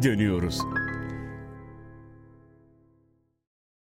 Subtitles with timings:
[0.00, 0.58] geri dönüyoruz.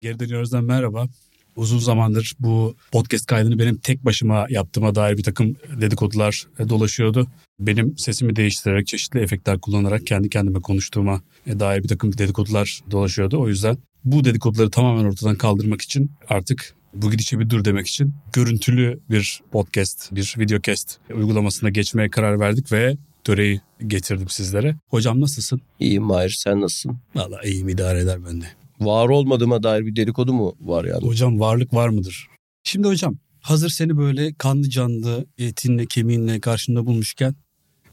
[0.01, 1.07] Geri dönüyoruzdan merhaba.
[1.55, 7.27] Uzun zamandır bu podcast kaydını benim tek başıma yaptığıma dair bir takım dedikodular dolaşıyordu.
[7.59, 13.39] Benim sesimi değiştirerek çeşitli efektler kullanarak kendi kendime konuştuğuma dair bir takım dedikodular dolaşıyordu.
[13.39, 18.13] O yüzden bu dedikoduları tamamen ortadan kaldırmak için artık bu gidişe bir dur demek için
[18.33, 24.75] görüntülü bir podcast, bir videocast uygulamasına geçmeye karar verdik ve töreyi getirdim sizlere.
[24.89, 25.61] Hocam nasılsın?
[25.79, 26.97] İyiyim Mahir sen nasılsın?
[27.15, 28.45] Valla iyiyim idare eder bende.
[28.79, 31.01] Var olmadığıma dair bir dedikodu mu var yani?
[31.05, 32.27] Hocam varlık var mıdır?
[32.63, 37.35] Şimdi hocam hazır seni böyle kanlı canlı etinle kemiğinle karşında bulmuşken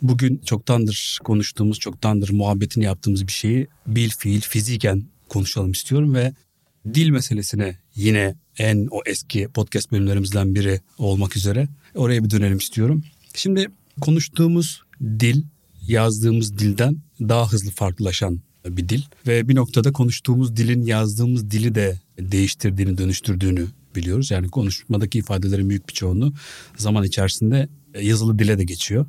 [0.02, 6.32] bugün çoktandır konuştuğumuz çoktandır muhabbetini yaptığımız bir şeyi bil fiil fiziken konuşalım istiyorum ve
[6.94, 13.04] dil meselesine yine en o eski podcast bölümlerimizden biri olmak üzere oraya bir dönelim istiyorum.
[13.34, 13.68] Şimdi
[14.00, 15.42] konuştuğumuz dil
[15.88, 22.00] yazdığımız dilden daha hızlı farklılaşan bir dil ve bir noktada konuştuğumuz dilin yazdığımız dili de
[22.18, 24.30] değiştirdiğini, dönüştürdüğünü biliyoruz.
[24.30, 26.34] Yani konuşmadaki ifadelerin büyük bir çoğunluğu
[26.76, 27.68] zaman içerisinde
[28.00, 29.06] yazılı dile de geçiyor.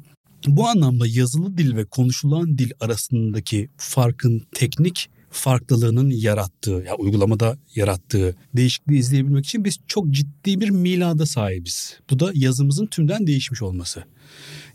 [0.47, 8.35] Bu anlamda yazılı dil ve konuşulan dil arasındaki farkın teknik farklılığının yarattığı, ya uygulamada yarattığı
[8.53, 11.99] değişikliği izleyebilmek için biz çok ciddi bir milada sahibiz.
[12.09, 14.03] Bu da yazımızın tümden değişmiş olması.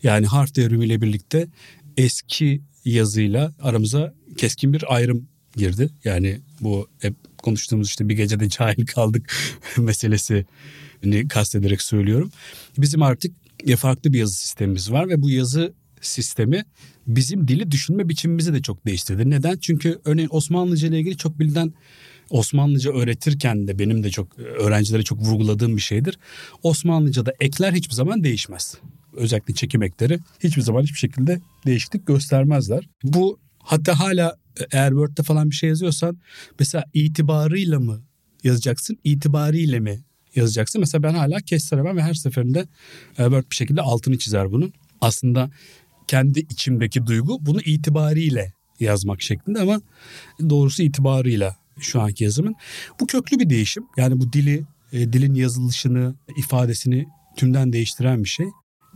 [0.02, 1.48] Yani harf devrimiyle birlikte
[1.96, 5.90] eski yazıyla aramıza keskin bir ayrım girdi.
[6.04, 9.34] Yani bu hep konuştuğumuz işte bir gecede cahil kaldık
[9.76, 12.30] meselesini kastederek söylüyorum.
[12.78, 13.32] Bizim artık
[13.76, 16.64] farklı bir yazı sistemimiz var ve bu yazı sistemi
[17.06, 19.30] bizim dili düşünme biçimimizi de çok değiştirdi.
[19.30, 19.56] Neden?
[19.56, 21.72] Çünkü örneğin Osmanlıca ile ilgili çok bilinen
[22.30, 26.18] Osmanlıca öğretirken de benim de çok öğrencilere çok vurguladığım bir şeydir.
[26.62, 28.74] Osmanlıca'da ekler hiçbir zaman değişmez.
[29.16, 32.88] Özellikle çekim ekleri hiçbir zaman hiçbir şekilde değişiklik göstermezler.
[33.02, 34.36] Bu hatta hala
[34.72, 36.18] eğer Word'de falan bir şey yazıyorsan
[36.58, 38.02] mesela itibarıyla mı
[38.44, 40.00] yazacaksın, itibariyle mi
[40.34, 40.80] yazacaksın?
[40.80, 42.68] Mesela ben hala kestiremem ve her seferinde
[43.16, 44.72] Word bir şekilde altını çizer bunun.
[45.00, 45.50] Aslında
[46.10, 49.80] kendi içimdeki duygu bunu itibariyle yazmak şeklinde ama
[50.50, 52.54] doğrusu itibarıyla şu anki yazımın.
[53.00, 53.84] Bu köklü bir değişim.
[53.96, 57.06] Yani bu dili, e, dilin yazılışını, ifadesini
[57.36, 58.46] tümden değiştiren bir şey.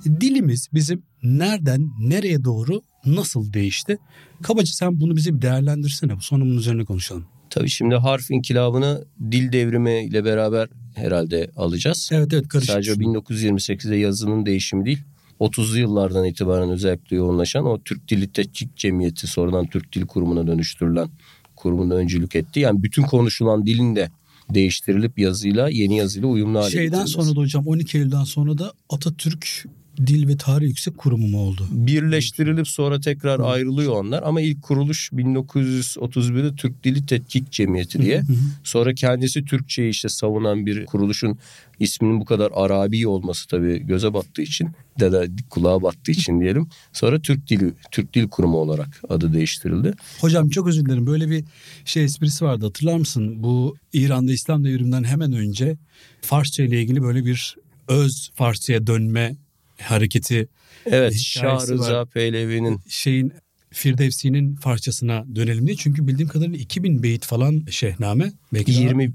[0.04, 3.98] Dilimiz bizim nereden nereye doğru nasıl değişti?
[4.42, 6.16] Kabaca sen bunu bize bir değerlendirsene.
[6.16, 7.26] Bu sonunun üzerine konuşalım.
[7.50, 12.10] Tabii şimdi harf inkılabını dil devrimi ile beraber herhalde alacağız.
[12.12, 12.72] Evet evet karışık.
[12.72, 14.98] Sadece 1928'de yazının değişimi değil.
[15.40, 21.08] 30'lu yıllardan itibaren özellikle yoğunlaşan o Türk Dili Tetkik Cemiyeti sonradan Türk Dil Kurumu'na dönüştürülen
[21.56, 22.60] kurumun öncülük etti.
[22.60, 24.10] Yani bütün konuşulan dilin de
[24.50, 29.64] değiştirilip yazıyla yeni yazıyla uyumlu hale Şeyden sonra da hocam 12 Eylül'den sonra da Atatürk
[29.96, 31.66] Dil ve Tarih Yüksek Kurumu mu oldu?
[31.70, 33.44] Birleştirilip sonra tekrar hı.
[33.44, 38.18] ayrılıyor onlar ama ilk kuruluş 1931'de Türk Dili Tetkik Cemiyeti diye.
[38.18, 38.36] Hı hı.
[38.64, 41.38] Sonra kendisi Türkçeyi işte savunan bir kuruluşun
[41.80, 44.68] isminin bu kadar Arabi olması tabii göze battığı için
[45.00, 46.68] de, de kulağa battığı için diyelim.
[46.92, 49.94] Sonra Türk Dili Türk Dil Kurumu olarak adı değiştirildi.
[50.20, 51.06] Hocam çok özür dilerim.
[51.06, 51.44] Böyle bir
[51.84, 53.42] şey esprisi vardı hatırlar mısın?
[53.42, 55.76] Bu İran'da İslam devriminden hemen önce
[56.20, 57.56] Farsça ile ilgili böyle bir
[57.88, 59.36] öz Farsça'ya dönme
[59.82, 60.48] hareketi
[60.86, 62.04] Evet Şah Rıza.
[62.04, 63.32] Pehlevi'nin şeyin
[63.70, 65.76] Firdevsi'nin Farsçasına dönelim diye.
[65.76, 68.32] Çünkü bildiğim kadarıyla 2000 beyit falan şehname.
[68.52, 69.14] Belki 20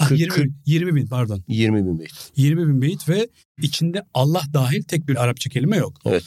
[0.00, 1.44] Ah, 20, 40, 20 bin pardon.
[1.48, 2.12] 20 bin beyit.
[2.36, 3.28] 20 bin beyit ve
[3.62, 6.00] içinde Allah dahil tek bir Arapça kelime yok.
[6.04, 6.24] Evet.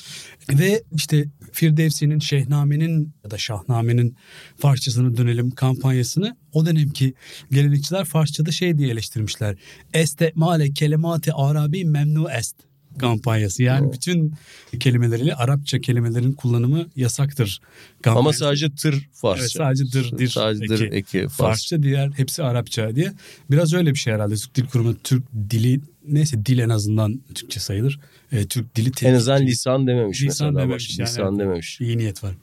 [0.50, 4.16] Ve işte Firdevsi'nin, Şehnamen'in ya da Şahnamen'in
[4.58, 7.14] Farsçasına dönelim kampanyasını o dönemki
[7.52, 9.56] gelenekçiler Farsçada şey diye eleştirmişler.
[9.94, 12.56] Este male kelimati arabi memnu est
[13.00, 13.64] kampanyası.
[13.64, 13.94] Yani o.
[13.94, 14.34] bütün
[14.80, 17.62] kelimeleriyle Arapça kelimelerin kullanımı yasaktır.
[18.02, 18.20] Kampanyası.
[18.20, 19.44] Ama sadece tır Farsça.
[19.44, 21.44] Evet, sadece dır, dir, sadece dır eki, eki Farsça.
[21.44, 23.14] Farsça diğer hepsi Arapça diye.
[23.52, 24.35] Biraz öyle bir şey herhalde.
[24.35, 28.00] Türk Dil Kurumu Türk dili neyse dil en azından Türkçe sayılır.
[28.32, 30.64] E, Türk dili En azından lisan dememiş lisan mesela.
[30.64, 31.82] Dememiş, yani, lisan dememiş.
[31.82, 32.34] İyi niyet var.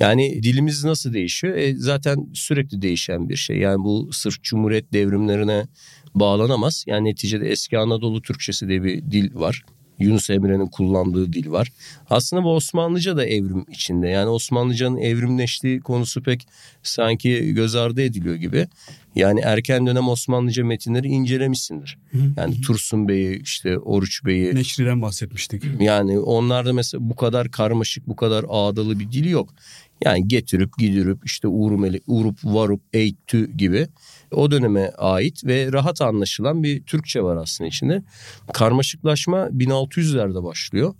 [0.00, 1.56] Yani dilimiz nasıl değişiyor?
[1.56, 3.56] E, zaten sürekli değişen bir şey.
[3.56, 5.66] Yani bu sırf cumhuriyet devrimlerine
[6.14, 6.84] bağlanamaz.
[6.86, 9.64] Yani neticede eski Anadolu Türkçesi diye bir dil var.
[9.98, 11.72] Yunus Emre'nin kullandığı dil var.
[12.10, 14.08] Aslında bu Osmanlıca da evrim içinde.
[14.08, 16.46] Yani Osmanlıcanın evrimleştiği konusu pek
[16.82, 18.66] sanki göz ardı ediliyor gibi.
[19.14, 21.98] Yani erken dönem Osmanlıca metinleri incelemişsindir.
[22.36, 24.54] Yani Tursun Bey'i işte Oruç Bey'i.
[24.54, 25.62] Neşri'den bahsetmiştik.
[25.80, 29.54] Yani onlarda mesela bu kadar karmaşık bu kadar ağdalı bir dil yok.
[30.04, 33.88] Yani getirip gidirip işte urumeli, urup varup eğittü gibi
[34.32, 38.02] o döneme ait ve rahat anlaşılan bir Türkçe var aslında içinde.
[38.52, 40.94] Karmaşıklaşma 1600'lerde başlıyor.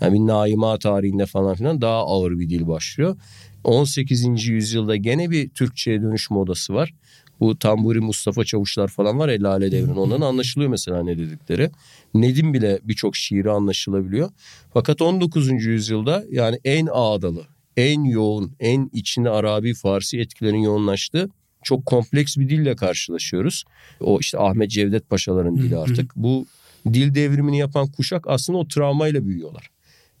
[0.00, 3.16] Yani bir naima tarihinde falan filan daha ağır bir dil başlıyor.
[3.64, 4.46] 18.
[4.46, 6.94] yüzyılda gene bir Türkçe'ye dönüş modası var.
[7.40, 9.94] Bu Tamburi Mustafa Çavuşlar falan var ya Lale Devrin.
[9.94, 11.70] Ondan anlaşılıyor mesela ne dedikleri.
[12.14, 14.30] Nedim bile birçok şiiri anlaşılabiliyor.
[14.72, 15.50] Fakat 19.
[15.64, 17.46] yüzyılda yani en ağdalı,
[17.80, 21.28] en yoğun, en içinde Arabi, Farsi etkilerin yoğunlaştığı
[21.62, 23.64] çok kompleks bir dille karşılaşıyoruz.
[24.00, 26.16] O işte Ahmet Cevdet Paşaların dili artık.
[26.16, 26.46] Bu
[26.92, 29.70] dil devrimini yapan kuşak aslında o travmayla büyüyorlar.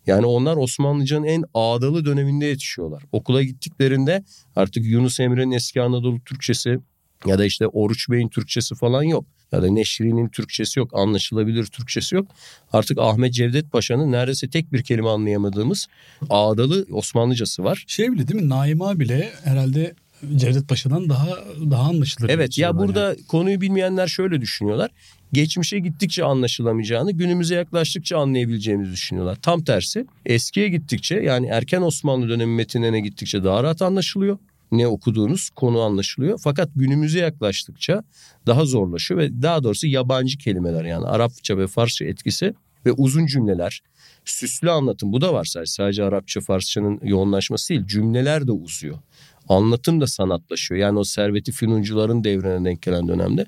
[0.06, 3.02] Yani onlar Osmanlıcanın en ağdalı döneminde yetişiyorlar.
[3.12, 4.24] Okula gittiklerinde
[4.56, 6.78] artık Yunus Emre'nin eski Anadolu Türkçesi
[7.26, 9.24] ya da işte Oruç Bey'in Türkçesi falan yok.
[9.52, 12.26] Ya da Neşri'nin Türkçesi yok, anlaşılabilir Türkçesi yok.
[12.72, 15.86] Artık Ahmet Cevdet Paşa'nın neredeyse tek bir kelime anlayamadığımız
[16.30, 17.84] ağdalı Osmanlıcası var.
[17.86, 18.48] Şey bile değil mi?
[18.48, 19.94] Naima bile herhalde
[20.36, 21.28] Cevdet Paşa'dan daha
[21.70, 22.28] daha anlaşılır.
[22.28, 23.26] Evet ya burada yani.
[23.28, 24.90] konuyu bilmeyenler şöyle düşünüyorlar.
[25.32, 29.38] Geçmişe gittikçe anlaşılamayacağını, günümüze yaklaştıkça anlayabileceğimizi düşünüyorlar.
[29.42, 34.38] Tam tersi eskiye gittikçe yani erken Osmanlı dönemi metinlerine gittikçe daha rahat anlaşılıyor
[34.72, 36.40] ne okuduğunuz konu anlaşılıyor.
[36.44, 38.04] Fakat günümüze yaklaştıkça
[38.46, 42.54] daha zorlaşıyor ve daha doğrusu yabancı kelimeler yani Arapça ve Farsça etkisi
[42.86, 43.80] ve uzun cümleler,
[44.24, 48.98] süslü anlatım bu da var sadece, sadece Arapça Farsçanın yoğunlaşması değil cümleler de uzuyor.
[49.48, 50.80] Anlatım da sanatlaşıyor.
[50.80, 53.46] Yani o serveti finuncuların devrine denk gelen dönemde.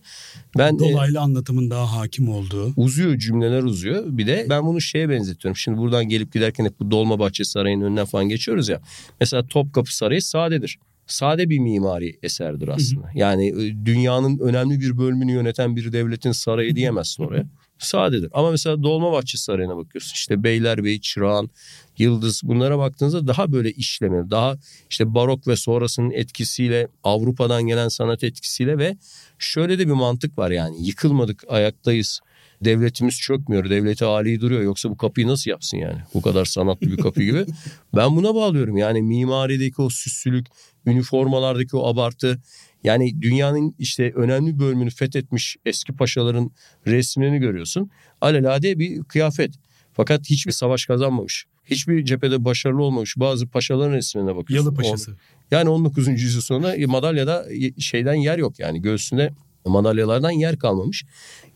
[0.59, 2.73] Ben dolaylı e, anlatımın daha hakim olduğu.
[2.77, 4.05] Uzuyor cümleler uzuyor.
[4.07, 5.57] Bir de ben bunu şeye benzetiyorum.
[5.57, 8.81] Şimdi buradan gelip giderken hep bu Dolmabahçe Sarayı'nın önünden falan geçiyoruz ya.
[9.21, 13.07] Mesela Topkapı Sarayı sadedir sade bir mimari eserdir aslında.
[13.07, 13.19] Hı hı.
[13.19, 17.47] Yani e, dünyanın önemli bir bölümünü yöneten bir devletin sarayı diyemezsin oraya.
[17.79, 18.31] Sadedir.
[18.33, 20.13] Ama mesela Dolmabahçe Sarayı'na bakıyorsun.
[20.15, 21.51] İşte Beylerbeyi, Çırağan,
[21.99, 24.31] Yıldız bunlara baktığınızda daha böyle işlemeli.
[24.31, 24.57] Daha
[24.91, 28.97] işte barok ve sonrasının etkisiyle Avrupa'dan gelen sanat etkisiyle ve
[29.39, 30.87] şöyle de bir mantık var yani.
[30.87, 32.21] Yıkılmadık, ayaktayız.
[32.65, 33.71] Devletimiz çökmüyor.
[33.71, 34.63] Devleti hali duruyor.
[34.63, 35.99] Yoksa bu kapıyı nasıl yapsın yani?
[36.15, 37.47] Bu kadar sanatlı bir kapı gibi.
[37.97, 38.77] Ben buna bağlıyorum.
[38.77, 40.47] Yani mimarideki o süslülük,
[40.87, 42.43] üniformalardaki o abartı
[42.85, 46.51] yani dünyanın işte önemli bölümünü fethetmiş eski paşaların
[46.87, 47.91] resmini görüyorsun.
[48.21, 49.55] Alelade bir kıyafet.
[49.93, 51.45] Fakat hiçbir savaş kazanmamış.
[51.65, 54.67] Hiçbir cephede başarılı olmamış bazı paşaların resmine bakıyorsun.
[54.67, 55.17] Yalı paşası.
[55.51, 56.09] Yani 19.
[56.09, 57.47] yüzyıl sonunda madalyada
[57.79, 59.33] şeyden yer yok yani göğsünde
[59.67, 61.05] madalyalardan yer kalmamış.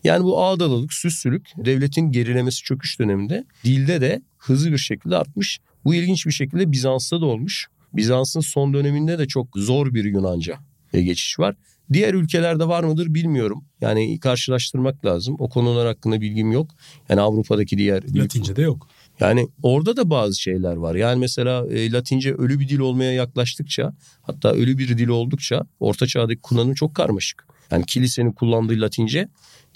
[0.03, 5.59] Yani bu ağdalılık, süslülük devletin gerilemesi çöküş döneminde dilde de hızlı bir şekilde artmış.
[5.85, 7.67] Bu ilginç bir şekilde Bizans'ta da olmuş.
[7.93, 10.59] Bizans'ın son döneminde de çok zor bir Yunanca
[10.93, 11.55] geçiş var.
[11.93, 13.63] Diğer ülkelerde var mıdır bilmiyorum.
[13.81, 15.35] Yani karşılaştırmak lazım.
[15.39, 16.71] O konular hakkında bilgim yok.
[17.09, 18.03] Yani Avrupa'daki diğer...
[18.15, 18.87] Latince'de yok.
[19.19, 20.95] Yani orada da bazı şeyler var.
[20.95, 26.07] Yani mesela e, Latince ölü bir dil olmaya yaklaştıkça hatta ölü bir dil oldukça Orta
[26.07, 27.47] Çağ'daki kullanım çok karmaşık.
[27.71, 29.27] Yani kilisenin kullandığı Latince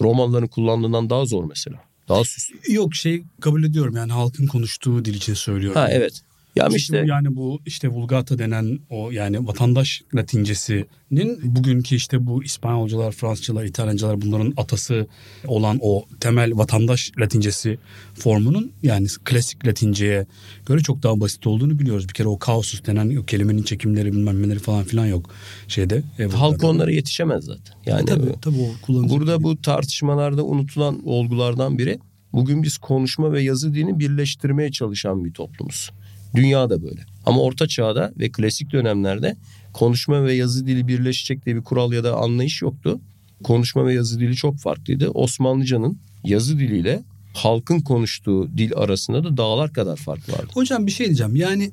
[0.01, 1.77] Romalıların kullandığından daha zor mesela.
[2.09, 2.73] Daha süslü.
[2.73, 5.81] Yok şey kabul ediyorum yani halkın konuştuğu dil için söylüyorum.
[5.81, 6.21] Ha evet.
[6.55, 13.11] Ya işte yani bu işte Vulgata denen o yani vatandaş Latincesinin bugünkü işte bu İspanyolcular,
[13.11, 15.07] Fransızcalar, İtalyancalar bunların atası
[15.47, 17.77] olan o temel vatandaş Latincesi
[18.13, 20.25] formunun yani klasik Latinceye
[20.65, 22.07] göre çok daha basit olduğunu biliyoruz.
[22.09, 25.29] Bir kere o kaosus denen o kelimenin çekimleri bilmem neleri falan filan yok
[25.67, 26.03] şeyde.
[26.19, 27.75] E, Halk onlara yetişemez zaten.
[27.85, 28.59] Yani tabii, tabii
[28.89, 31.99] o Burada bu tartışmalarda unutulan olgulardan biri
[32.33, 35.91] bugün biz konuşma ve yazı dilini birleştirmeye çalışan bir toplumuz.
[36.35, 37.01] Dünya da böyle.
[37.25, 39.37] Ama orta çağda ve klasik dönemlerde
[39.73, 42.99] konuşma ve yazı dili birleşecek diye bir kural ya da anlayış yoktu.
[43.43, 45.09] Konuşma ve yazı dili çok farklıydı.
[45.09, 50.47] Osmanlıcanın yazı diliyle halkın konuştuğu dil arasında da dağlar kadar fark vardı.
[50.53, 51.35] Hocam bir şey diyeceğim.
[51.35, 51.71] Yani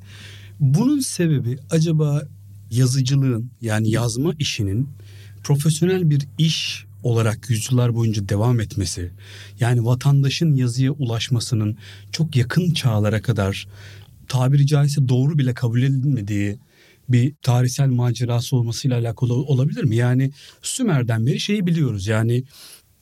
[0.59, 2.23] bunun sebebi acaba
[2.71, 4.89] yazıcılığın yani yazma işinin
[5.43, 9.11] profesyonel bir iş olarak yüzyıllar boyunca devam etmesi
[9.59, 11.77] yani vatandaşın yazıya ulaşmasının
[12.11, 13.67] çok yakın çağlara kadar
[14.29, 16.59] tabiri caizse doğru bile kabul edilmediği
[17.09, 19.95] bir tarihsel macerası olmasıyla alakalı olabilir mi?
[19.95, 20.31] Yani
[20.61, 22.43] Sümer'den beri şeyi biliyoruz yani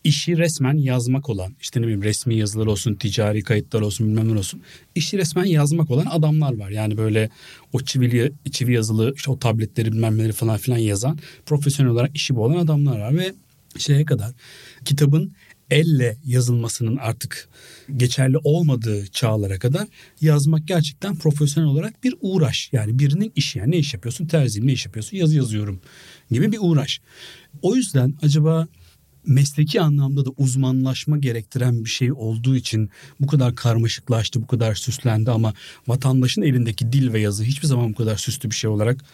[0.03, 4.39] işi resmen yazmak olan işte ne bileyim resmi yazılar olsun ticari kayıtlar olsun bilmem ne
[4.39, 4.61] olsun
[4.95, 6.69] işi resmen yazmak olan adamlar var.
[6.69, 7.29] Yani böyle
[7.73, 12.35] o çivili, çivi yazılı işte o tabletleri bilmem neleri falan filan yazan profesyonel olarak işi
[12.35, 13.33] bu olan adamlar var ve
[13.77, 14.31] şeye kadar
[14.85, 15.33] kitabın
[15.71, 17.49] elle yazılmasının artık
[17.97, 19.87] geçerli olmadığı çağlara kadar
[20.21, 22.69] yazmak gerçekten profesyonel olarak bir uğraş.
[22.71, 24.27] Yani birinin işi yani ne iş yapıyorsun?
[24.27, 25.17] Terziyim ne iş yapıyorsun?
[25.17, 25.81] Yazı yazıyorum
[26.31, 27.01] gibi bir uğraş.
[27.61, 28.67] O yüzden acaba
[29.25, 35.31] mesleki anlamda da uzmanlaşma gerektiren bir şey olduğu için bu kadar karmaşıklaştı, bu kadar süslendi
[35.31, 35.53] ama
[35.87, 39.05] vatandaşın elindeki dil ve yazı hiçbir zaman bu kadar süslü bir şey olarak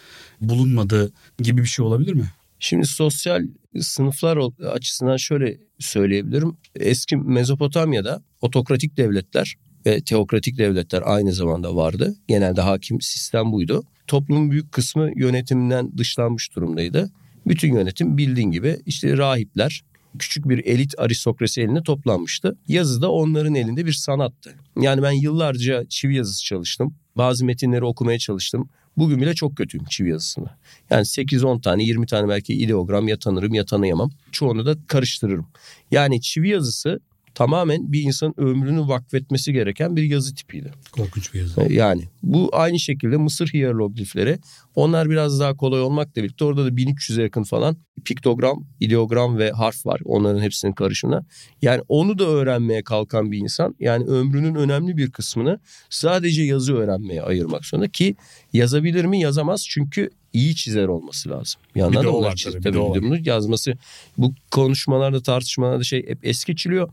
[0.41, 2.31] bulunmadı gibi bir şey olabilir mi?
[2.59, 3.43] Şimdi sosyal
[3.79, 4.39] sınıflar
[4.71, 6.57] açısından şöyle söyleyebilirim.
[6.75, 12.15] Eski Mezopotamya'da otokratik devletler ve teokratik devletler aynı zamanda vardı.
[12.27, 13.83] Genelde hakim sistem buydu.
[14.07, 17.11] Toplumun büyük kısmı yönetiminden dışlanmış durumdaydı.
[17.47, 19.83] Bütün yönetim bildiğin gibi işte rahipler,
[20.19, 22.57] küçük bir elit aristokrasi eline toplanmıştı.
[22.67, 24.55] Yazı da onların elinde bir sanattı.
[24.81, 26.95] Yani ben yıllarca çivi yazısı çalıştım.
[27.17, 28.69] Bazı metinleri okumaya çalıştım.
[28.97, 30.57] Bugün bile çok kötüyüm çivi yazısında.
[30.89, 34.11] Yani 8-10 tane 20 tane belki ideogram ya tanırım ya tanıyamam.
[34.31, 35.47] Çoğunu da karıştırırım.
[35.91, 36.99] Yani çivi yazısı
[37.35, 40.71] tamamen bir insanın ömrünü vakfetmesi gereken bir yazı tipiydi.
[40.91, 41.61] Korkunç bir yazı.
[41.61, 44.39] E, yani bu aynı şekilde Mısır hieroglifleri
[44.75, 49.85] onlar biraz daha kolay olmakla birlikte orada da 1300'e yakın falan piktogram, ideogram ve harf
[49.85, 51.25] var onların hepsinin karışımına.
[51.61, 55.59] Yani onu da öğrenmeye kalkan bir insan yani ömrünün önemli bir kısmını
[55.89, 58.15] sadece yazı öğrenmeye ayırmak zorunda ki
[58.53, 61.61] yazabilir mi yazamaz çünkü iyi çizer olması lazım.
[61.75, 63.73] Bir yandan bir de da onlar var çiz- tabii, tabii bir de yazması
[64.17, 66.89] bu konuşmalarda tartışmalarda şey hep es geçiliyor.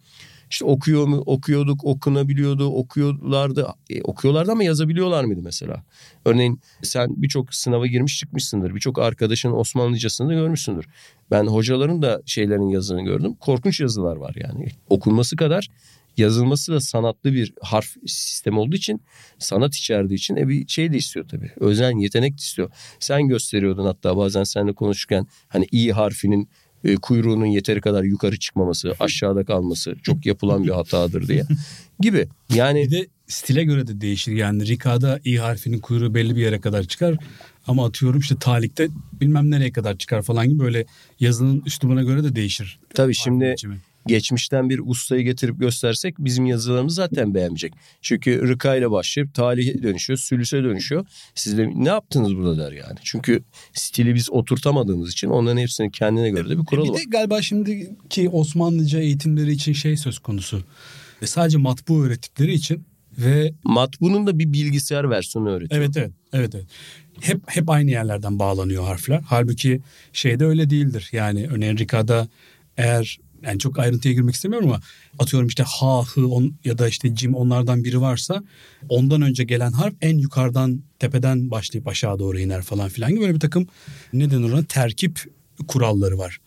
[0.50, 5.84] İşte okuyor mu okuyorduk okunabiliyordu okuyorlardı e, okuyorlardı ama yazabiliyorlar mıydı mesela?
[6.24, 10.86] Örneğin sen birçok sınava girmiş çıkmışsındır birçok arkadaşın Osmanlıcasını da görmüşsündür.
[11.30, 15.68] Ben hocaların da şeylerin yazını gördüm korkunç yazılar var yani okunması kadar
[16.16, 19.02] yazılması da sanatlı bir harf sistemi olduğu için
[19.38, 21.50] sanat içerdiği için e bir şey de istiyor tabii.
[21.60, 22.70] Özen, yetenek de istiyor.
[23.00, 26.48] Sen gösteriyordun hatta bazen seninle konuşurken hani i harfinin
[26.84, 31.44] e, kuyruğunun yeteri kadar yukarı çıkmaması, aşağıda kalması çok yapılan bir hatadır diye
[32.00, 32.28] gibi.
[32.54, 34.32] Yani Bir de stile göre de değişir.
[34.32, 37.16] Yani Rika'da i harfinin kuyruğu belli bir yere kadar çıkar.
[37.66, 38.88] Ama atıyorum işte talikte
[39.20, 40.84] bilmem nereye kadar çıkar falan gibi böyle
[41.20, 42.78] yazının üslubuna göre de değişir.
[42.94, 43.78] tabii şimdi biçimi.
[44.06, 47.72] Geçmişten bir ustayı getirip göstersek bizim yazılarımız zaten beğenmeyecek.
[48.00, 51.06] Çünkü rıka ile başlayıp talihe dönüşüyor, sülüse dönüşüyor.
[51.34, 52.98] Siz de ne yaptınız burada der yani.
[53.02, 53.42] Çünkü
[53.72, 56.98] stili biz oturtamadığımız için onların hepsinin kendine göre de bir kuralı bir var.
[56.98, 60.62] de galiba şimdiki Osmanlıca eğitimleri için şey söz konusu.
[61.22, 62.84] Ve sadece matbu öğrettikleri için
[63.18, 65.82] ve Matbu'nun da bir bilgisayar versiyonu öğretiyor.
[65.82, 66.66] evet evet evet evet.
[67.20, 69.20] Hep hep aynı yerlerden bağlanıyor harfler.
[69.26, 69.80] Halbuki
[70.12, 71.08] şeyde öyle değildir.
[71.12, 72.28] Yani örneğin Rika'da
[72.76, 74.80] eğer yani çok ayrıntıya girmek istemiyorum ama
[75.18, 78.42] atıyorum işte ha, hı on, ya da işte cim onlardan biri varsa
[78.88, 83.34] ondan önce gelen harf en yukarıdan tepeden başlayıp aşağı doğru iner falan filan gibi böyle
[83.34, 83.66] bir takım
[84.12, 85.24] ne denir ona terkip
[85.68, 86.40] kuralları var.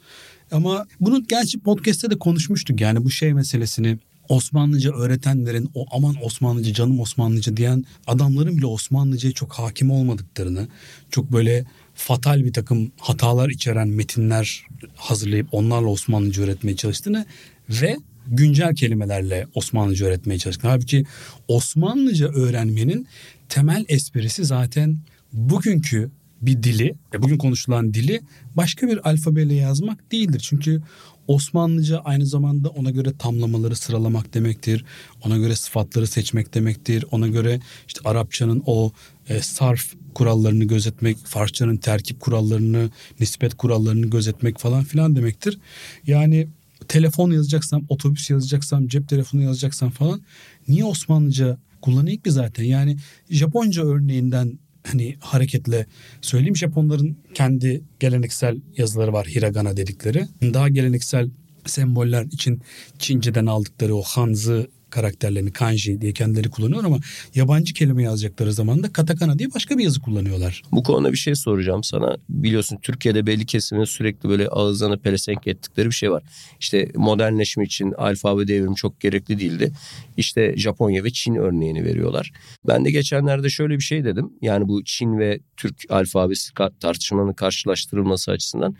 [0.51, 6.73] Ama bunu gerçi podcast'te de konuşmuştuk yani bu şey meselesini Osmanlıca öğretenlerin o aman Osmanlıca
[6.73, 10.67] canım Osmanlıca diyen adamların bile Osmanlıca'ya çok hakim olmadıklarını
[11.09, 17.25] çok böyle fatal bir takım hatalar içeren metinler hazırlayıp onlarla Osmanlıca öğretmeye çalıştığını
[17.69, 17.97] ve
[18.27, 20.71] güncel kelimelerle Osmanlıca öğretmeye çalıştığını.
[20.71, 21.05] Halbuki
[21.47, 23.07] Osmanlıca öğrenmenin
[23.49, 24.97] temel esprisi zaten
[25.33, 28.21] bugünkü bir dili, e, bugün konuşulan dili
[28.55, 30.39] başka bir alfabeyle yazmak değildir.
[30.49, 30.81] Çünkü
[31.27, 34.85] Osmanlıca aynı zamanda ona göre tamlamaları sıralamak demektir.
[35.25, 37.05] Ona göre sıfatları seçmek demektir.
[37.11, 38.91] Ona göre işte Arapçanın o
[39.29, 42.89] e, sarf kurallarını gözetmek, Farsçanın terkip kurallarını,
[43.19, 45.59] nispet kurallarını gözetmek falan filan demektir.
[46.07, 46.47] Yani
[46.87, 50.21] telefon yazacaksam, otobüs yazacaksam, cep telefonu yazacaksam falan
[50.67, 52.63] niye Osmanlıca kullanayım ki zaten?
[52.63, 52.97] Yani
[53.29, 55.85] Japonca örneğinden hani hareketle
[56.21, 60.27] söyleyeyim Japonların kendi geleneksel yazıları var hiragana dedikleri.
[60.41, 61.29] Daha geleneksel
[61.65, 62.61] semboller için
[62.99, 66.97] Çince'den aldıkları o hanzı karakterlerini kanji diye kendileri kullanıyor ama
[67.35, 70.61] yabancı kelime yazacakları zaman da katakana diye başka bir yazı kullanıyorlar.
[70.71, 72.17] Bu konuda bir şey soracağım sana.
[72.29, 76.23] Biliyorsun Türkiye'de belli kesimin sürekli böyle ağızlarına pelesenk ettikleri bir şey var.
[76.59, 79.73] İşte modernleşme için alfabe devrimi çok gerekli değildi.
[80.17, 82.31] İşte Japonya ve Çin örneğini veriyorlar.
[82.67, 84.33] Ben de geçenlerde şöyle bir şey dedim.
[84.41, 88.75] Yani bu Çin ve Türk alfabesi tartışmanın karşılaştırılması açısından.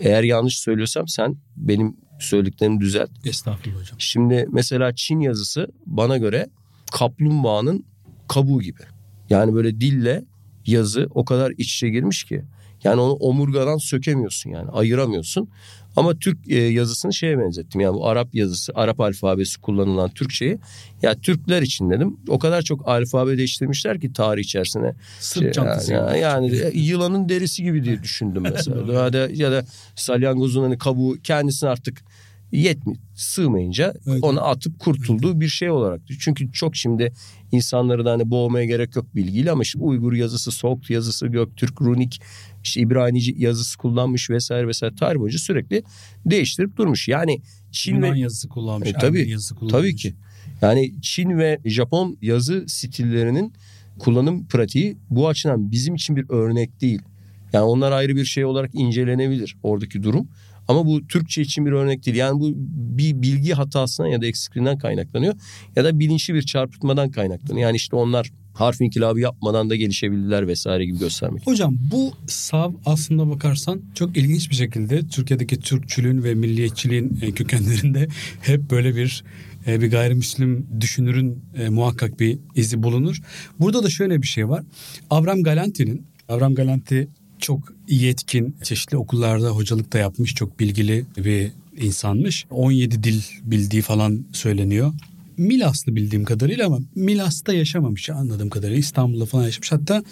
[0.00, 3.10] Eğer yanlış söylüyorsam sen benim söylediklerimi düzelt.
[3.24, 4.00] Estağfurullah hocam.
[4.00, 6.46] Şimdi mesela Çin yazısı bana göre
[6.92, 7.84] kaplumbağanın
[8.28, 8.82] kabuğu gibi.
[9.30, 10.24] Yani böyle dille
[10.66, 12.42] yazı o kadar iç içe girmiş ki.
[12.84, 15.48] Yani onu omurgadan sökemiyorsun yani ayıramıyorsun.
[15.96, 17.80] Ama Türk e, yazısını şeye benzettim.
[17.80, 20.58] Yani bu Arap yazısı, Arap alfabesi kullanılan Türkçeyi.
[21.02, 22.16] Ya Türkler için dedim.
[22.28, 24.94] O kadar çok alfabe değiştirmişler ki tarih içerisine.
[25.20, 25.92] Sırt Şey, çantası.
[25.92, 26.10] yani,
[26.46, 26.56] gibi.
[26.56, 28.92] yani e, yılanın derisi gibi diye düşündüm mesela.
[28.92, 29.64] ya da ya da
[29.96, 32.02] salyangozun hani kabuğu kendisini artık
[32.52, 34.18] yetmi sığmayınca Evet.
[34.22, 36.00] onu atıp kurtulduğu bir şey olarak.
[36.20, 37.12] Çünkü çok şimdi
[37.52, 42.22] insanları da hani boğmaya gerek yok bilgiyle ama işte Uygur yazısı, Soğuk yazısı, Göktürk, Runik,
[42.64, 45.82] işte İbranice yazısı kullanmış vesaire vesaire tarih boyunca sürekli
[46.26, 47.08] değiştirip durmuş.
[47.08, 47.40] Yani
[47.72, 48.88] Çin Yunan ve yazısı kullanmış.
[48.88, 49.72] E, tabii, Ermeni yazısı kullanmış.
[49.72, 50.14] Tabii ki.
[50.62, 53.52] Yani Çin ve Japon yazı stillerinin
[53.98, 57.02] kullanım pratiği bu açıdan bizim için bir örnek değil.
[57.52, 60.28] Yani onlar ayrı bir şey olarak incelenebilir oradaki durum.
[60.68, 62.16] Ama bu Türkçe için bir örnek değil.
[62.16, 62.52] Yani bu
[62.98, 65.34] bir bilgi hatasından ya da eksikliğinden kaynaklanıyor.
[65.76, 67.66] Ya da bilinçli bir çarpıtmadan kaynaklanıyor.
[67.66, 71.46] Yani işte onlar harf inkılabı yapmadan da gelişebildiler vesaire gibi göstermek.
[71.46, 78.08] Hocam bu sav aslında bakarsan çok ilginç bir şekilde Türkiye'deki Türkçülüğün ve milliyetçiliğin e, kökenlerinde
[78.40, 79.24] hep böyle bir
[79.66, 83.20] e, bir gayrimüslim düşünürün e, muhakkak bir izi bulunur.
[83.60, 84.64] Burada da şöyle bir şey var.
[85.10, 87.08] Avram Galanti'nin, Avram Galanti
[87.40, 92.46] çok yetkin, çeşitli okullarda hocalık da yapmış, çok bilgili bir insanmış.
[92.50, 94.92] 17 dil bildiği falan söyleniyor.
[95.36, 98.78] Milaslı bildiğim kadarıyla ama Milas'ta yaşamamış anladığım kadarıyla.
[98.78, 99.72] İstanbul'da falan yaşamış.
[99.72, 100.04] Hatta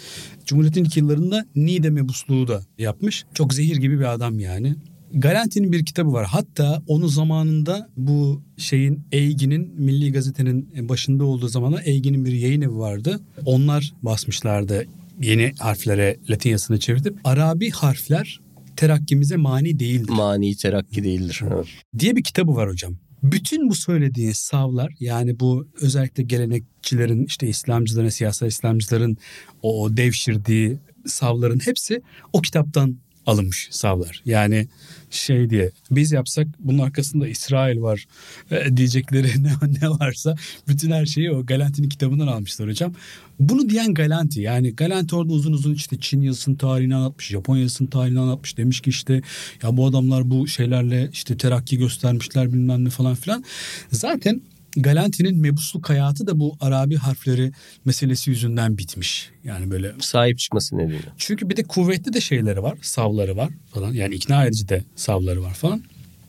[0.45, 3.25] Cumhuriyet'in ilk yıllarında Niğde mebusluğu da yapmış.
[3.33, 4.75] Çok zehir gibi bir adam yani.
[5.13, 6.25] Galanti'nin bir kitabı var.
[6.25, 12.77] Hatta onu zamanında bu şeyin Eygi'nin Milli Gazete'nin başında olduğu zamana Eygi'nin bir yayın evi
[12.77, 13.19] vardı.
[13.45, 14.85] Onlar basmışlardı
[15.19, 18.39] yeni harflere Latin yazısını çevirtip Arabi harfler
[18.75, 20.09] terakkimize mani değildir.
[20.09, 21.41] Mani terakki değildir.
[21.53, 21.67] Evet.
[21.99, 22.97] Diye bir kitabı var hocam.
[23.23, 29.17] Bütün bu söylediğin savlar yani bu özellikle gelenekçilerin işte İslamcıların, siyasal İslamcıların
[29.61, 32.01] o devşirdiği savların hepsi
[32.33, 32.97] o kitaptan
[33.29, 34.21] alınmış savlar.
[34.25, 34.67] Yani
[35.09, 38.07] şey diye biz yapsak bunun arkasında İsrail var
[38.51, 40.35] e, diyecekleri ne, ne varsa
[40.67, 42.93] bütün her şeyi o Galanti'nin kitabından almışlar hocam.
[43.39, 47.89] Bunu diyen Galanti yani Galanti orada uzun uzun işte Çin yazısının tarihini anlatmış, Japon yazısının
[47.89, 48.57] tarihini anlatmış.
[48.57, 49.21] Demiş ki işte
[49.63, 53.43] ya bu adamlar bu şeylerle işte terakki göstermişler bilmem ne falan filan.
[53.91, 54.41] Zaten
[54.77, 57.51] Galanti'nin mebusluk hayatı da bu Arabi harfleri
[57.85, 59.29] meselesi yüzünden bitmiş.
[59.43, 61.07] Yani böyle sahip çıkması nedeniyle.
[61.17, 63.93] Çünkü bir de kuvvetli de şeyleri var, savları var falan.
[63.93, 65.83] Yani ikna edici de savları var falan.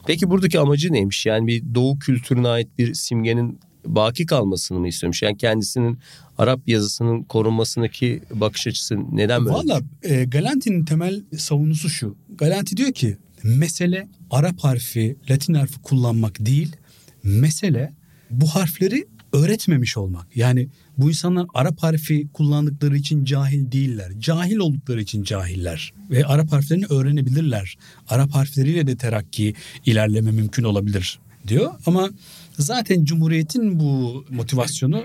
[0.07, 1.27] Peki buradaki amacı neymiş?
[1.27, 5.23] Yani bir doğu kültürüne ait bir simgenin baki kalmasını mı istiyormuş?
[5.23, 5.99] Yani kendisinin
[6.39, 9.57] Arap yazısının korunmasındaki bakış açısı neden böyle?
[9.57, 12.17] Valla e, Galanti'nin temel savunusu şu.
[12.39, 16.77] Galanti diyor ki mesele Arap harfi, Latin harfi kullanmak değil.
[17.23, 17.93] Mesele
[18.31, 20.37] bu harfleri öğretmemiş olmak.
[20.37, 24.13] Yani bu insanlar Arap harfi kullandıkları için cahil değiller.
[24.19, 25.93] Cahil oldukları için cahiller.
[26.11, 27.79] Ve Arap harflerini öğrenebilirler.
[28.09, 29.55] Arap harfleriyle de terakki,
[29.87, 31.73] ilerleme mümkün olabilir diyor.
[31.87, 32.11] Ama
[32.59, 35.05] zaten Cumhuriyet'in bu motivasyonu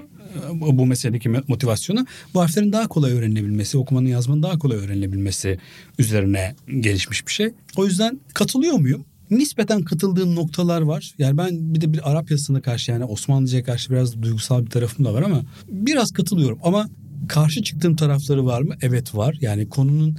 [0.52, 5.60] bu meseledeki motivasyonu bu harflerin daha kolay öğrenilebilmesi, okumanın yazmanın daha kolay öğrenilebilmesi
[6.00, 7.52] üzerine gelişmiş bir şey.
[7.76, 9.06] O yüzden katılıyor muyum?
[9.32, 11.14] Nispeten katıldığım noktalar var.
[11.18, 15.06] Yani ben bir de bir Arap yazısına karşı yani Osmanlıca'ya karşı biraz duygusal bir tarafım
[15.06, 16.60] da var ama biraz katılıyorum.
[16.64, 16.90] Ama
[17.28, 18.76] karşı çıktığım tarafları var mı?
[18.82, 19.38] Evet var.
[19.42, 20.18] Yani konunun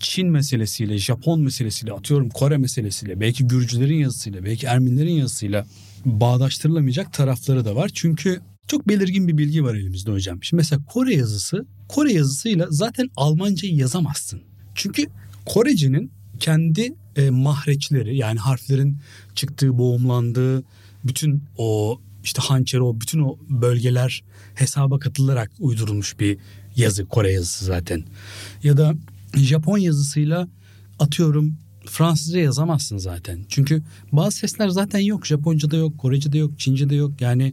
[0.00, 5.66] Çin meselesiyle, Japon meselesiyle, atıyorum Kore meselesiyle, belki Gürcülerin yazısıyla, belki Ermenilerin yazısıyla
[6.04, 7.90] bağdaştırılamayacak tarafları da var.
[7.94, 10.42] Çünkü çok belirgin bir bilgi var elimizde hocam.
[10.42, 14.40] Şimdi mesela Kore yazısı, Kore yazısıyla zaten Almancayı yazamazsın.
[14.74, 15.06] Çünkü
[15.46, 18.98] Korecinin kendi e, mahreçleri yani harflerin
[19.34, 20.64] çıktığı, boğumlandığı
[21.04, 24.24] bütün o işte hançeri o bütün o bölgeler
[24.54, 26.38] hesaba katılarak uydurulmuş bir
[26.76, 28.04] yazı Kore yazısı zaten.
[28.62, 28.94] Ya da
[29.36, 30.48] Japon yazısıyla
[30.98, 33.44] atıyorum Fransızca yazamazsın zaten.
[33.48, 35.26] Çünkü bazı sesler zaten yok.
[35.26, 37.20] Japonca'da yok, Korece'de yok, Çince'de yok.
[37.20, 37.52] Yani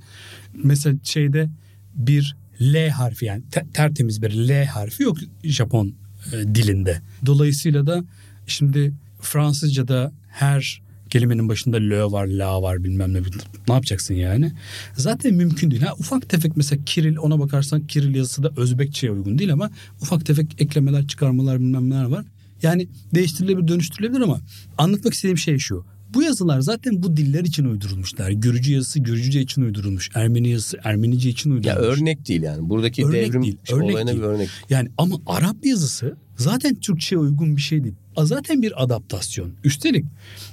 [0.64, 1.50] mesela şeyde
[1.96, 5.94] bir L harfi yani tertemiz bir L harfi yok Japon
[6.34, 7.02] e, dilinde.
[7.26, 8.04] Dolayısıyla da
[8.50, 13.20] şimdi Fransızca'da her kelimenin başında L var, la var bilmem ne.
[13.68, 14.52] Ne yapacaksın yani?
[14.94, 15.82] Zaten mümkün değil.
[15.82, 20.26] Ha, ufak tefek mesela Kiril ona bakarsan Kiril yazısı da Özbekçe'ye uygun değil ama ufak
[20.26, 22.26] tefek eklemeler, çıkarmalar bilmem neler var.
[22.62, 24.42] Yani değiştirilebilir, dönüştürülebilir ama
[24.78, 25.86] anlatmak istediğim şey şu.
[26.14, 28.30] Bu yazılar zaten bu diller için uydurulmuşlar.
[28.30, 30.10] Gürcü yazısı Gürcüce için uydurulmuş.
[30.14, 31.86] Ermeni yazısı Ermenice için uydurulmuş.
[31.86, 32.70] Ya örnek değil yani.
[32.70, 34.22] Buradaki örnek devrim değil, örnek olayına değil.
[34.22, 34.50] bir örnek.
[34.70, 37.96] Yani ama Arap yazısı zaten Türkçe'ye uygun bir şey değil.
[38.26, 39.52] Zaten bir adaptasyon.
[39.64, 40.06] Üstelik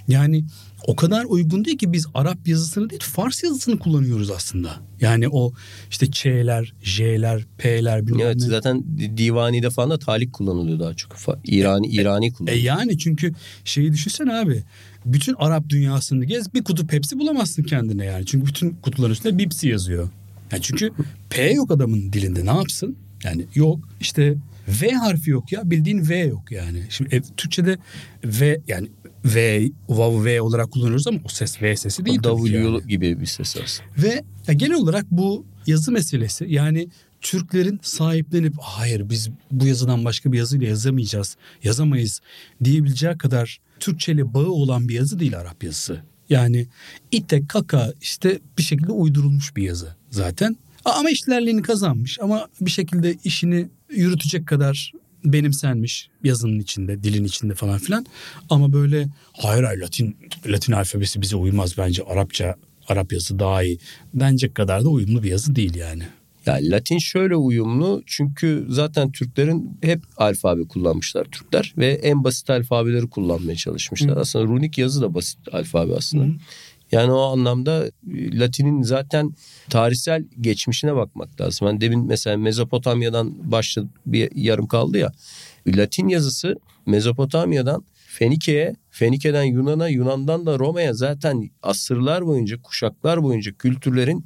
[0.08, 0.44] yani
[0.86, 4.76] o kadar uygun değil ki biz Arap yazısını değil Fars yazısını kullanıyoruz aslında.
[5.00, 5.52] Yani o
[5.90, 8.46] işte Ç'ler, J'ler, P'ler bilmem Evet ne.
[8.46, 8.84] zaten
[9.16, 11.16] divanide falan da talik kullanılıyor daha çok.
[11.44, 12.62] İrani, e, İrani kullanılıyor.
[12.62, 13.32] E yani çünkü
[13.64, 14.64] şeyi düşünsene abi.
[15.04, 18.26] Bütün Arap dünyasını gez bir kutu Pepsi bulamazsın kendine yani.
[18.26, 20.08] Çünkü bütün kutuların üstünde Bipsi yazıyor.
[20.52, 20.92] Yani çünkü
[21.30, 22.96] P yok adamın dilinde ne yapsın?
[23.24, 24.36] Yani yok işte
[24.68, 26.82] V harfi yok ya bildiğin V yok yani.
[26.88, 27.78] Şimdi e, Türkçe'de
[28.24, 28.88] V yani
[29.24, 32.22] V, vav V olarak kullanıyoruz ama o ses V sesi değil.
[32.22, 32.86] W yani.
[32.86, 33.90] gibi bir ses aslında.
[33.98, 36.88] Ve ya genel olarak bu yazı meselesi yani
[37.20, 42.20] Türklerin sahiplenip hayır biz bu yazıdan başka bir yazıyla yazamayacağız, yazamayız
[42.64, 46.02] diyebileceği kadar Türkçe bağı olan bir yazı değil Arap yazısı.
[46.28, 46.66] Yani
[47.10, 50.56] ite kaka işte bir şekilde uydurulmuş bir yazı zaten.
[50.94, 54.92] Ama işlerliğini kazanmış ama bir şekilde işini yürütecek kadar
[55.24, 58.06] benimsenmiş yazının içinde, dilin içinde falan filan.
[58.50, 62.54] Ama böyle hayır hayır Latin Latin alfabesi bize uymaz bence Arapça
[62.88, 63.78] Arap yazısı daha iyi.
[64.14, 66.02] Denecek kadar da uyumlu bir yazı değil yani.
[66.46, 73.10] Ya Latin şöyle uyumlu çünkü zaten Türklerin hep alfabe kullanmışlar Türkler ve en basit alfabeleri
[73.10, 74.16] kullanmaya çalışmışlar.
[74.16, 74.20] Hı.
[74.20, 76.24] Aslında runik yazı da basit alfabe aslında.
[76.24, 76.32] Hı.
[76.92, 79.32] Yani o anlamda e, Latin'in zaten
[79.70, 81.68] tarihsel geçmişine bakmak lazım.
[81.68, 85.12] Ben demin mesela Mezopotamya'dan başladı bir yarım kaldı ya.
[85.66, 94.24] Latin yazısı Mezopotamya'dan Fenike'ye, Fenike'den Yunan'a, Yunan'dan da Roma'ya zaten asırlar boyunca, kuşaklar boyunca kültürlerin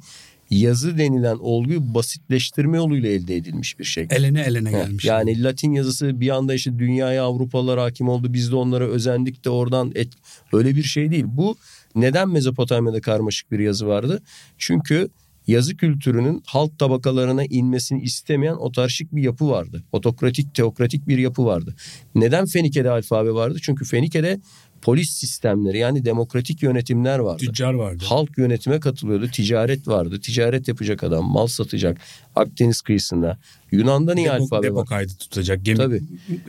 [0.49, 4.07] yazı denilen olguyu basitleştirme yoluyla elde edilmiş bir şey.
[4.09, 5.05] Elene elene gelmiş.
[5.05, 8.33] Yani Latin yazısı bir anda işte dünyaya Avrupalılar hakim oldu.
[8.33, 10.13] Biz de onlara özendik de oradan et...
[10.53, 11.25] öyle bir şey değil.
[11.27, 11.57] Bu
[11.95, 14.21] neden Mezopotamya'da karmaşık bir yazı vardı?
[14.57, 15.09] Çünkü
[15.47, 19.83] yazı kültürünün halk tabakalarına inmesini istemeyen otarşik bir yapı vardı.
[19.91, 21.75] Otokratik, teokratik bir yapı vardı.
[22.15, 23.59] Neden Fenike'de alfabe vardı?
[23.61, 24.39] Çünkü Fenike'de
[24.81, 27.45] polis sistemleri yani demokratik yönetimler vardı.
[27.45, 28.03] Tüccar vardı.
[28.07, 29.27] Halk yönetime katılıyordu.
[29.27, 30.19] Ticaret vardı.
[30.21, 31.97] Ticaret yapacak adam, mal satacak
[32.35, 33.37] Akdeniz kıyısında.
[33.71, 34.85] Yunan'da niye depo, alfabe depo var?
[34.85, 35.65] kaydı tutacak.
[35.65, 36.01] Gemi, Tabii.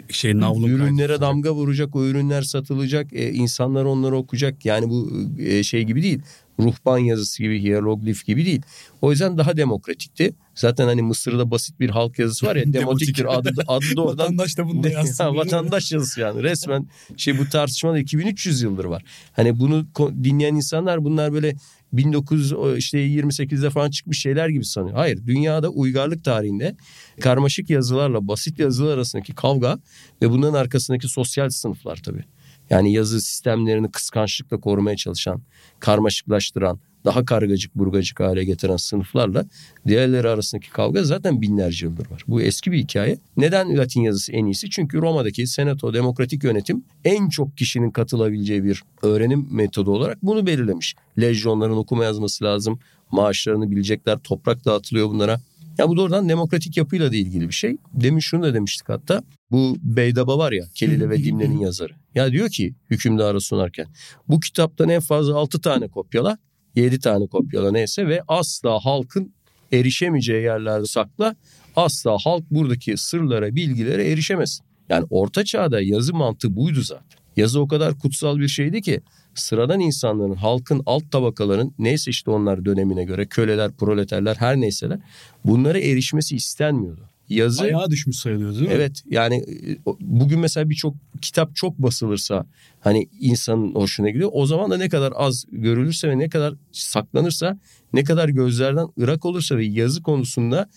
[0.09, 1.97] Şey, navlu Ürünlere damga vuracak.
[1.97, 3.13] O ürünler satılacak.
[3.13, 4.65] E, insanlar onları okuyacak.
[4.65, 6.21] Yani bu e, şey gibi değil
[6.61, 8.63] ruhban yazısı gibi, hieroglif gibi değil.
[9.03, 10.33] O yüzden daha demokratikti.
[10.55, 14.25] Zaten hani Mısır'da basit bir halk yazısı var ya demotiktir adı, adı da oradan.
[14.25, 15.25] vatandaş da bunu da yazsın.
[15.25, 19.03] Ya, vatandaş yazısı yani resmen şey bu tartışmada 2300 yıldır var.
[19.33, 19.87] Hani bunu
[20.25, 21.55] dinleyen insanlar bunlar böyle
[21.95, 24.97] 1928'de falan çıkmış şeyler gibi sanıyor.
[24.97, 26.77] Hayır dünyada uygarlık tarihinde
[27.21, 29.79] karmaşık yazılarla basit yazılar arasındaki kavga
[30.23, 32.25] ve bunların arkasındaki sosyal sınıflar tabii.
[32.71, 35.43] Yani yazı sistemlerini kıskançlıkla korumaya çalışan,
[35.81, 39.45] karmaşıklaştıran, daha kargacık burgacık hale getiren sınıflarla
[39.87, 42.25] diğerleri arasındaki kavga zaten binlerce yıldır var.
[42.29, 43.19] Bu eski bir hikaye.
[43.37, 44.71] Neden Latin yazısı en iyisi?
[44.71, 50.95] Çünkü Roma'daki senato demokratik yönetim en çok kişinin katılabileceği bir öğrenim metodu olarak bunu belirlemiş.
[51.21, 52.79] Lejyonların okuma yazması lazım.
[53.11, 54.19] Maaşlarını bilecekler.
[54.19, 55.41] Toprak dağıtılıyor bunlara.
[55.79, 57.77] Ya bu doğrudan demokratik yapıyla da ilgili bir şey.
[57.95, 59.23] Demin şunu da demiştik hatta.
[59.51, 61.93] Bu Beydaba var ya Kelile ve Dimne'nin yazarı.
[62.15, 63.87] Ya diyor ki hükümdara sunarken
[64.29, 66.39] bu kitaptan en fazla 6 tane kopyala
[66.77, 69.33] 7 tane kopyala neyse ve asla halkın
[69.73, 71.37] erişemeyeceği yerlerde sakla.
[71.77, 74.65] Asla halk buradaki sırlara, bilgilere erişemesin.
[74.89, 77.23] Yani orta çağda yazı mantığı buydu zaten.
[77.37, 79.01] Yazı o kadar kutsal bir şeydi ki
[79.35, 84.99] sıradan insanların, halkın alt tabakaların neyse işte onlar dönemine göre köleler, proleterler her neyseler
[85.45, 87.12] bunlara erişmesi istenmiyordu.
[87.29, 88.73] Yazı ayağa düşmüş sayılıyor değil mi?
[88.73, 92.47] Evet yani e, bugün mesela birçok kitap çok basılırsa
[92.81, 94.31] hani insanın hoşuna gidiyor.
[94.33, 97.59] O zaman da ne kadar az görülürse ve ne kadar saklanırsa
[97.93, 100.69] ne kadar gözlerden ırak olursa ve yazı konusunda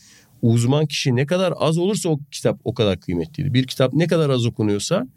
[0.41, 3.53] uzman kişi ne kadar az olursa o kitap o kadar kıymetliydi.
[3.53, 5.07] Bir kitap ne kadar az okunuyorsa,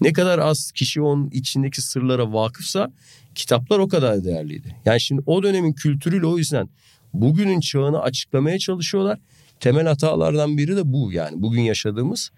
[0.00, 2.92] ne kadar az kişi onun içindeki sırlara vakıfsa
[3.34, 4.76] kitaplar o kadar değerliydi.
[4.84, 6.68] Yani şimdi o dönemin kültürüyle o yüzden
[7.12, 9.18] bugünün çağını açıklamaya çalışıyorlar.
[9.64, 12.30] Temel hatalardan biri de bu yani bugün yaşadığımız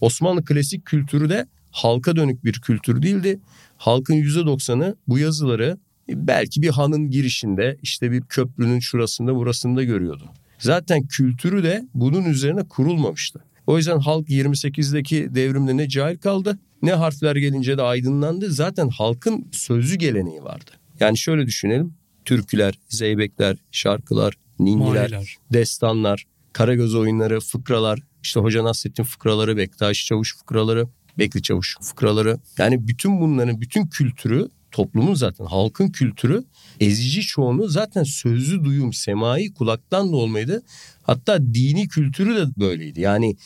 [0.00, 3.40] Osmanlı klasik kültürü de halka dönük bir kültür değildi.
[3.76, 10.24] Halkın %90'ı bu yazıları belki bir hanın girişinde işte bir köprünün şurasında burasında görüyordu.
[10.58, 13.40] Zaten kültürü de bunun üzerine kurulmamıştı.
[13.66, 18.52] O yüzden halk 28'deki devrimde ne cahil kaldı ne harfler gelince de aydınlandı.
[18.52, 20.70] Zaten halkın sözlü geleneği vardı.
[21.00, 21.94] Yani şöyle düşünelim.
[22.24, 25.36] Türküler, zeybekler, şarkılar, ninniler, Mahiler.
[25.52, 30.86] destanlar, karagöz oyunları, fıkralar, işte Hoca Nasrettin fıkraları, Bektaşi Çavuş fıkraları,
[31.18, 32.38] Bekli Çavuş fıkraları.
[32.58, 36.44] Yani bütün bunların bütün kültürü toplumun zaten halkın kültürü
[36.80, 40.62] ezici çoğunu zaten sözlü duyum semai kulaktan da olmaydı.
[41.02, 43.00] Hatta dini kültürü de böyleydi.
[43.00, 43.36] Yani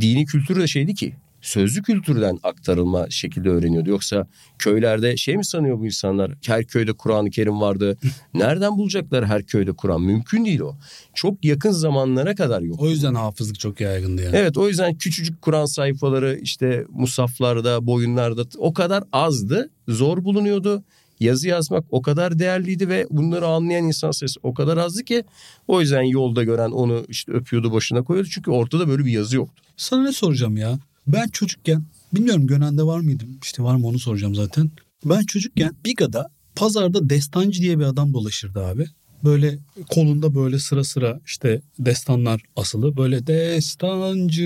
[0.00, 3.90] dini kültürü de şeydi ki sözlü kültürden aktarılma şekilde öğreniyordu.
[3.90, 4.26] Yoksa
[4.58, 6.32] köylerde şey mi sanıyor bu insanlar?
[6.46, 7.98] Her köyde Kur'an-ı Kerim vardı.
[8.34, 10.02] Nereden bulacaklar her köyde Kur'an?
[10.02, 10.76] Mümkün değil o.
[11.14, 12.80] Çok yakın zamanlara kadar yok.
[12.80, 14.36] O yüzden hafızlık çok yaygındı yani.
[14.36, 19.70] Evet o yüzden küçücük Kur'an sayfaları işte musaflarda, boyunlarda o kadar azdı.
[19.88, 20.84] Zor bulunuyordu
[21.20, 25.24] yazı yazmak o kadar değerliydi ve bunları anlayan insan sayısı o kadar azdı ki
[25.68, 29.62] o yüzden yolda gören onu işte öpüyordu başına koyuyordu çünkü ortada böyle bir yazı yoktu.
[29.76, 30.78] Sana ne soracağım ya?
[31.06, 33.38] Ben çocukken bilmiyorum Gönen'de var mıydım?
[33.42, 34.70] İşte var mı onu soracağım zaten.
[35.04, 38.86] Ben çocukken Biga'da pazarda destancı diye bir adam dolaşırdı abi.
[39.24, 39.58] Böyle
[39.90, 42.96] kolunda böyle sıra sıra işte destanlar asılı.
[42.96, 44.42] Böyle destancı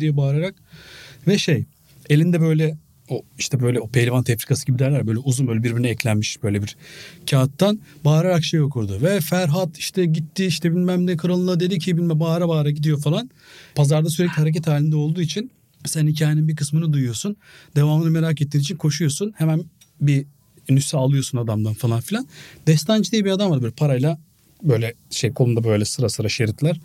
[0.00, 0.54] diye bağırarak
[1.26, 1.64] ve şey
[2.10, 2.78] elinde böyle
[3.10, 6.76] o işte böyle o pehlivan tefrikası gibi derler böyle uzun böyle birbirine eklenmiş böyle bir
[7.30, 8.98] kağıttan bağırarak şey okurdu.
[9.02, 13.30] Ve Ferhat işte gitti işte bilmem ne kralına dedi ki bilmem bağıra bağıra gidiyor falan.
[13.74, 15.50] Pazarda sürekli hareket halinde olduğu için
[15.84, 17.36] Sen hikayenin bir kısmını duyuyorsun.
[17.76, 19.32] Devamını merak ettiğin için koşuyorsun.
[19.36, 19.64] Hemen
[20.00, 20.26] bir
[20.70, 22.26] nüsha alıyorsun adamdan falan filan.
[22.66, 24.18] Destancı diye bir adam var böyle parayla
[24.62, 26.80] böyle şey kolunda böyle sıra sıra şeritler.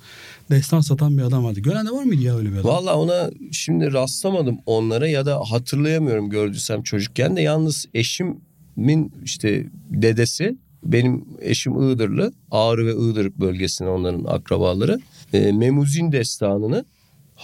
[0.49, 1.60] Destan satan bir adam vardı.
[1.60, 2.65] Gören de var mıydı ya öyle bir adam?
[2.65, 10.58] Valla ona şimdi rastlamadım onlara ya da hatırlayamıyorum gördüysem çocukken de yalnız eşimin işte dedesi
[10.84, 14.99] benim eşim Iğdırlı Ağrı ve Iğdır bölgesinde onların akrabaları
[15.34, 16.86] e, Memuzin destanını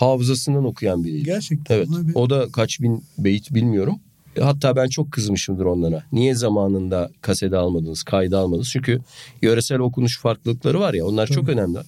[0.02, 1.24] hafızasından okuyan biriydi.
[1.24, 1.76] Gerçekten.
[1.76, 2.12] Evet be.
[2.16, 4.00] o da kaç bin beyit bilmiyorum.
[4.42, 6.04] Hatta ben çok kızmışımdır onlara.
[6.12, 8.70] Niye zamanında kasede almadınız, kayda almadınız?
[8.70, 9.00] Çünkü
[9.42, 11.52] yöresel okunuş farklılıkları var ya onlar çok Tabii.
[11.52, 11.80] önemli.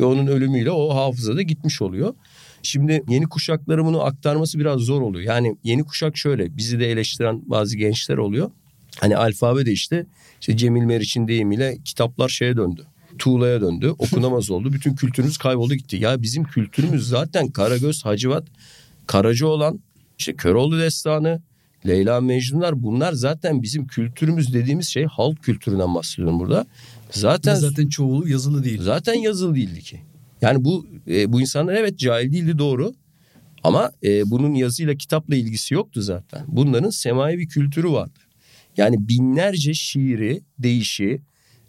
[0.00, 2.14] Ve onun ölümüyle o hafızada gitmiş oluyor.
[2.62, 5.24] Şimdi yeni kuşaklara bunu aktarması biraz zor oluyor.
[5.24, 8.50] Yani yeni kuşak şöyle bizi de eleştiren bazı gençler oluyor.
[9.00, 10.06] Hani alfabe de işte,
[10.40, 12.86] işte Cemil Meriç'in deyimiyle kitaplar şeye döndü.
[13.18, 13.94] Tuğla'ya döndü.
[13.98, 14.72] Okunamaz oldu.
[14.72, 15.96] Bütün kültürümüz kayboldu gitti.
[15.96, 18.44] Ya bizim kültürümüz zaten Karagöz, Hacivat,
[19.06, 19.80] Karacaoğlan,
[20.18, 21.42] işte Köroğlu Destanı,
[21.86, 26.66] Leyla Mecnunlar bunlar zaten bizim kültürümüz dediğimiz şey halk kültüründen bahsediyorum burada.
[27.10, 28.82] Zaten zaten çoğu yazılı değil.
[28.82, 30.00] zaten yazılı değildi ki.
[30.40, 32.94] Yani bu e, bu insanlar evet cahil değildi doğru.
[33.64, 36.44] Ama e, bunun yazıyla kitapla ilgisi yoktu zaten.
[36.48, 38.18] Bunların semai bir kültürü vardı.
[38.76, 41.20] Yani binlerce şiiri, deyişi,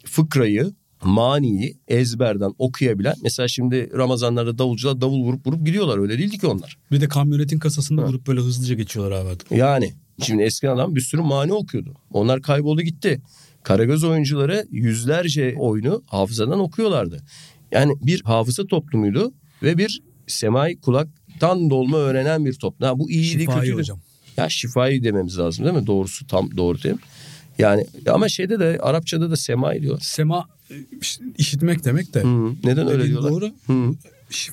[0.04, 0.72] fıkrayı,
[1.04, 3.14] maniyi ezberden okuyabilen.
[3.22, 5.98] Mesela şimdi Ramazanlarda davulcular davul vurup vurup gidiyorlar.
[5.98, 6.76] Öyle değildi ki onlar.
[6.92, 8.06] Bir de kamyonetin kasasında Ha.
[8.06, 9.50] vurup böyle hızlıca geçiyorlar abi artık.
[9.52, 11.94] Yani şimdi eski adam bir sürü mani okuyordu.
[12.12, 13.20] Onlar kayboldu gitti.
[13.62, 17.22] Karagöz oyuncuları yüzlerce oyunu hafızadan okuyorlardı.
[17.72, 19.32] Yani bir hafıza toplumuydu
[19.62, 22.88] ve bir semai kulaktan dolma öğrenen bir toplum.
[22.88, 23.76] Ha, bu iyiydi Şifai kötüydü.
[23.78, 24.00] hocam.
[24.36, 25.86] Ya şifayı dememiz lazım değil mi?
[25.86, 26.96] Doğrusu tam doğru değil?
[27.60, 29.98] Yani ama şeyde de Arapçada da semai diyor.
[30.02, 30.74] Sema e,
[31.38, 32.22] işitmek demek de.
[32.22, 33.32] Hı, neden öyle diyorlar?
[33.32, 33.50] Doğru.
[33.66, 33.94] Hı.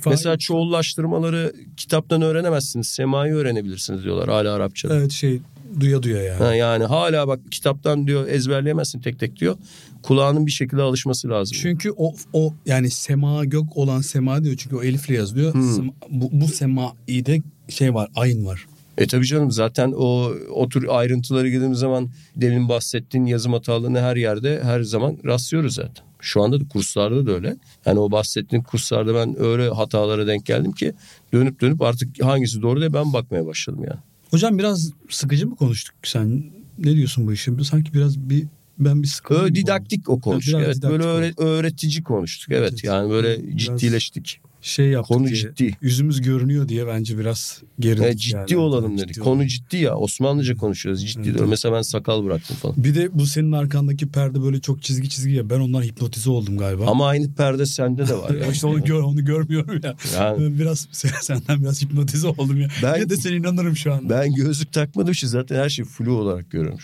[0.06, 2.88] Mesela çoğullaştırmaları kitaptan öğrenemezsiniz.
[2.88, 4.96] Semai öğrenebilirsiniz diyorlar hala Arapçada.
[4.96, 5.40] Evet şey
[5.80, 6.38] duya duya yani.
[6.44, 9.58] Ha, yani hala bak kitaptan diyor ezberleyemezsin tek tek diyor.
[10.04, 11.58] Kulağının bir şekilde alışması lazım.
[11.62, 15.54] Çünkü o o yani sema gök olan sema diyor çünkü o elifle yazılıyor.
[15.54, 15.76] Hmm.
[15.76, 18.66] Sema- bu, bu sema'ide şey var ayın var.
[18.98, 24.16] E tabii canım zaten o o tür ayrıntılara girdiğimiz zaman demin bahsettiğin yazım hatalarını her
[24.16, 26.06] yerde her zaman rastlıyoruz zaten.
[26.20, 27.58] Şu anda da kurslarda da öyle.
[27.86, 30.94] Yani o bahsettiğin kurslarda ben öyle hatalara denk geldim ki
[31.34, 34.00] dönüp dönüp artık hangisi doğru diye ben bakmaya başladım yani.
[34.32, 36.44] Hocam biraz sıkıcı mı konuştuk sen?
[36.78, 37.52] Ne diyorsun bu işe?
[37.64, 38.46] Sanki biraz bir
[38.80, 39.44] ben bir sıkıldım.
[39.44, 40.60] Öyle didaktik o konuştuk.
[40.60, 41.12] biraz Evet, böyle oldu.
[41.22, 42.52] öğre- öğretici konuştuk.
[42.52, 42.84] Evet, Evet.
[42.84, 44.40] yani böyle Biraz- ciddileştik.
[44.62, 45.78] Şey yaptık Konu diye, ciddi.
[45.82, 48.04] Yüzümüz görünüyor diye bence biraz gerildik.
[48.06, 48.58] Evet, ciddi yani.
[48.58, 49.22] olalım Ciddi dedik.
[49.22, 49.38] olalım.
[49.40, 49.96] Konu ciddi ya.
[49.96, 51.08] Osmanlıca konuşuyoruz.
[51.08, 51.42] Ciddi Evet.
[51.50, 52.84] Mesela ben sakal bıraktım falan.
[52.84, 55.50] Bir de bu senin arkandaki perde böyle çok çizgi çizgi ya.
[55.50, 56.86] Ben ondan hipnotize oldum galiba.
[56.88, 58.52] Ama aynı perde sende de var ya.
[58.52, 59.96] işte onu gör onu görmüyorum ya.
[60.16, 60.88] Yani Ben biraz
[61.22, 62.68] senden biraz hipnotize oldum ya.
[62.84, 64.10] Ben- Ben de sen inanırım şu anda.
[64.10, 66.80] ben gözlük takmadığım için zaten her şeyi flu olarak görüyorum.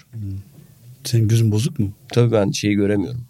[1.03, 1.91] Senin gözün bozuk mu?
[2.09, 3.21] Tabii ben şeyi göremiyorum.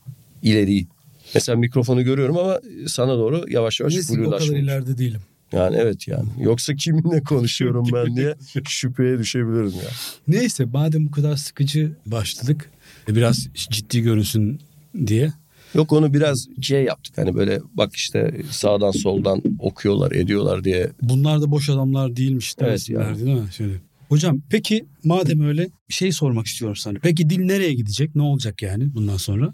[0.44, 0.88] İleriyi.
[1.36, 5.20] Mesela mikrofonu görüyorum ama sana doğru yavaş yavaş Neyse o kadar ileride değilim.
[5.52, 6.28] Yani evet yani.
[6.40, 8.36] Yoksa kiminle konuşuyorum ben diye
[8.68, 9.90] şüpheye düşebilirim ya.
[10.28, 12.70] Neyse madem bu kadar sıkıcı başladık.
[13.10, 14.60] e, Biraz ciddi görünsün
[15.08, 15.34] diye.
[15.76, 20.90] Yok onu biraz şey yaptık hani böyle bak işte sağdan soldan okuyorlar ediyorlar diye.
[21.02, 23.26] Bunlar da boş adamlar değilmiş Evet yani.
[23.26, 23.48] değil mi?
[23.54, 23.74] Şöyle.
[24.10, 26.98] Hocam peki madem öyle şey sormak istiyorum sana.
[27.02, 28.16] Peki dil nereye gidecek?
[28.16, 29.54] Ne olacak yani bundan sonra?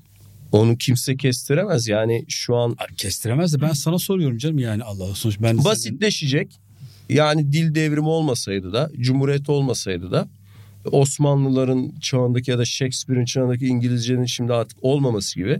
[0.51, 5.15] Onu kimse kestiremez yani şu an Kestiremez de ben sana soruyorum canım yani Allah Allah
[5.15, 6.59] sonuç ben basitleşecek.
[7.09, 10.27] Yani dil devrimi olmasaydı da, cumhuriyet olmasaydı da
[10.91, 15.59] Osmanlıların çağındaki ya da Shakespeare'in çağındaki İngilizcenin şimdi artık olmaması gibi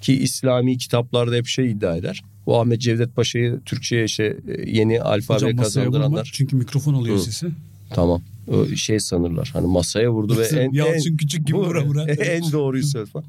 [0.00, 2.22] ki İslami kitaplarda hep şey iddia eder.
[2.46, 6.30] Bu Ahmet Cevdet Paşa'yı Türkçe'ye şey, yeni alfabe masaya vurma kazandıranlar.
[6.32, 7.20] çünkü mikrofon alıyor Hı.
[7.20, 7.46] sesi.
[7.90, 8.22] Tamam.
[8.48, 9.50] O şey sanırlar.
[9.52, 12.04] Hani masaya vurdu ve en, Yalçın en, Küçük gibi vura vura.
[12.10, 13.26] en doğruyu söyledi falan.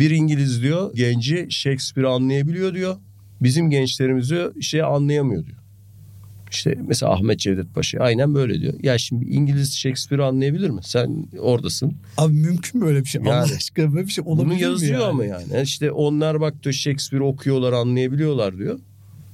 [0.00, 2.96] Bir İngiliz diyor genci Shakespeare anlayabiliyor diyor.
[3.40, 5.58] Bizim gençlerimiz diyor şey anlayamıyor diyor.
[6.50, 8.74] İşte mesela Ahmet Cevdet Paşa aynen böyle diyor.
[8.82, 10.80] Ya şimdi İngiliz Shakespeare'i anlayabilir mi?
[10.84, 11.92] Sen oradasın.
[12.18, 13.20] Abi mümkün mü öyle bir şey?
[13.22, 15.04] Yani- Allah aşkına böyle bir şey olabilir Bunu mi yazıyor yani?
[15.04, 15.44] ama yani.
[15.62, 18.78] İşte onlar bak diyor Shakespeare okuyorlar anlayabiliyorlar diyor.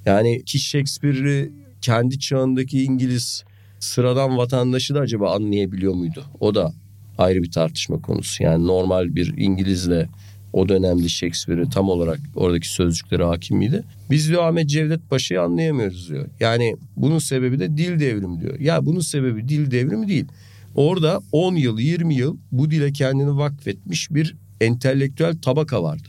[0.07, 3.45] Yani ki Shakespeare'i kendi çağındaki İngiliz
[3.81, 6.25] sıradan vatandaşı da acaba anlayabiliyor muydu?
[6.41, 6.73] O da
[7.19, 8.43] ayrı bir tartışma konusu.
[8.43, 10.09] Yani normal bir İngilizle
[10.53, 13.83] o dönemde Shakespeare'i tam olarak oradaki sözcüklere hakim miydi?
[14.11, 16.29] Biz diyor Ahmet Cevdet Paşa'yı anlayamıyoruz diyor.
[16.41, 18.61] Yani bunun sebebi de dil devrimi diyor.
[18.61, 20.27] Ya bunun sebebi dil devrimi değil.
[20.75, 26.09] Orada 10 yıl 20 yıl bu dile kendini vakfetmiş bir entelektüel tabaka vardı.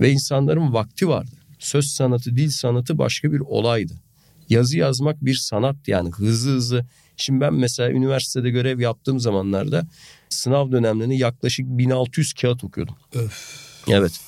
[0.00, 1.30] Ve insanların vakti vardı.
[1.58, 3.92] Söz sanatı, dil sanatı başka bir olaydı.
[4.48, 6.86] Yazı yazmak bir sanat yani hızlı hızlı.
[7.16, 9.86] Şimdi ben mesela üniversitede görev yaptığım zamanlarda
[10.28, 12.94] sınav dönemlerini yaklaşık 1600 kağıt okuyordum.
[13.14, 13.69] Öf.
[13.88, 14.20] Evet.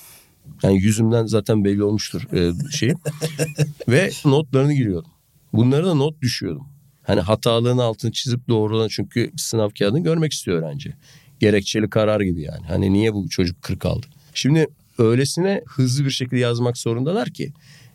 [0.63, 2.93] Yani yüzümden zaten belli olmuştur e, şey.
[3.87, 5.11] Ve notlarını giriyordum.
[5.53, 6.67] Bunlara da not düşüyordum.
[7.03, 10.93] Hani hatalığın altını çizip doğrulan çünkü sınav kağıdını görmek istiyor öğrenci.
[11.39, 12.65] Gerekçeli karar gibi yani.
[12.67, 14.07] Hani niye bu çocuk 40 aldı?
[14.33, 17.53] Şimdi öylesine hızlı bir şekilde yazmak zorundalar ki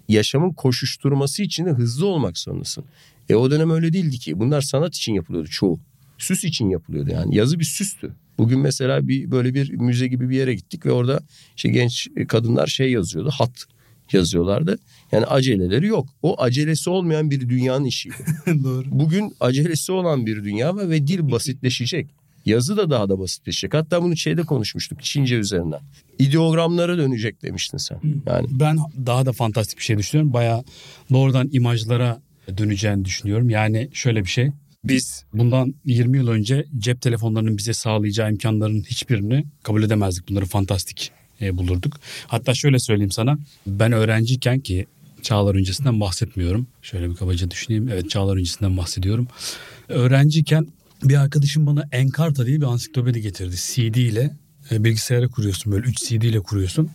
[0.08, 2.84] yaşamın koşuşturması için de hızlı olmak zorundasın.
[3.28, 4.38] E o dönem öyle değildi ki.
[4.38, 5.80] Bunlar sanat için yapılıyordu çoğu.
[6.18, 7.36] Süs için yapılıyordu yani.
[7.36, 8.14] Yazı bir süstü.
[8.38, 11.20] Bugün mesela bir böyle bir müze gibi bir yere gittik ve orada
[11.56, 13.30] işte genç kadınlar şey yazıyordu.
[13.30, 13.64] Hat
[14.12, 14.78] yazıyorlardı.
[15.12, 16.08] Yani aceleleri yok.
[16.22, 18.14] O acelesi olmayan bir dünyanın işiydi.
[18.64, 18.84] Doğru.
[18.90, 22.06] Bugün acelesi olan bir dünya var ve dil basitleşecek.
[22.46, 23.74] Yazı da daha da basitleşecek.
[23.74, 25.80] Hatta bunu şeyde konuşmuştuk Çince üzerinden.
[26.18, 28.00] İdeogramlara dönecek demiştin sen.
[28.26, 30.32] Yani Ben daha da fantastik bir şey düşünüyorum.
[30.32, 30.64] Bayağı
[31.12, 32.22] doğrudan imajlara
[32.58, 33.50] döneceğini düşünüyorum.
[33.50, 34.50] Yani şöyle bir şey.
[34.88, 40.28] Biz bundan 20 yıl önce cep telefonlarının bize sağlayacağı imkanların hiçbirini kabul edemezdik.
[40.28, 42.00] Bunları fantastik e, bulurduk.
[42.26, 43.38] Hatta şöyle söyleyeyim sana.
[43.66, 44.86] Ben öğrenciyken ki
[45.22, 46.66] çağlar öncesinden bahsetmiyorum.
[46.82, 47.88] Şöyle bir kabaca düşüneyim.
[47.88, 49.28] Evet çağlar öncesinden bahsediyorum.
[49.88, 50.66] Öğrenciyken
[51.02, 53.56] bir arkadaşım bana Encarta diye bir ansiklopedi getirdi.
[53.56, 54.36] CD ile
[54.70, 56.90] e, bilgisayara kuruyorsun böyle 3 CD ile kuruyorsun.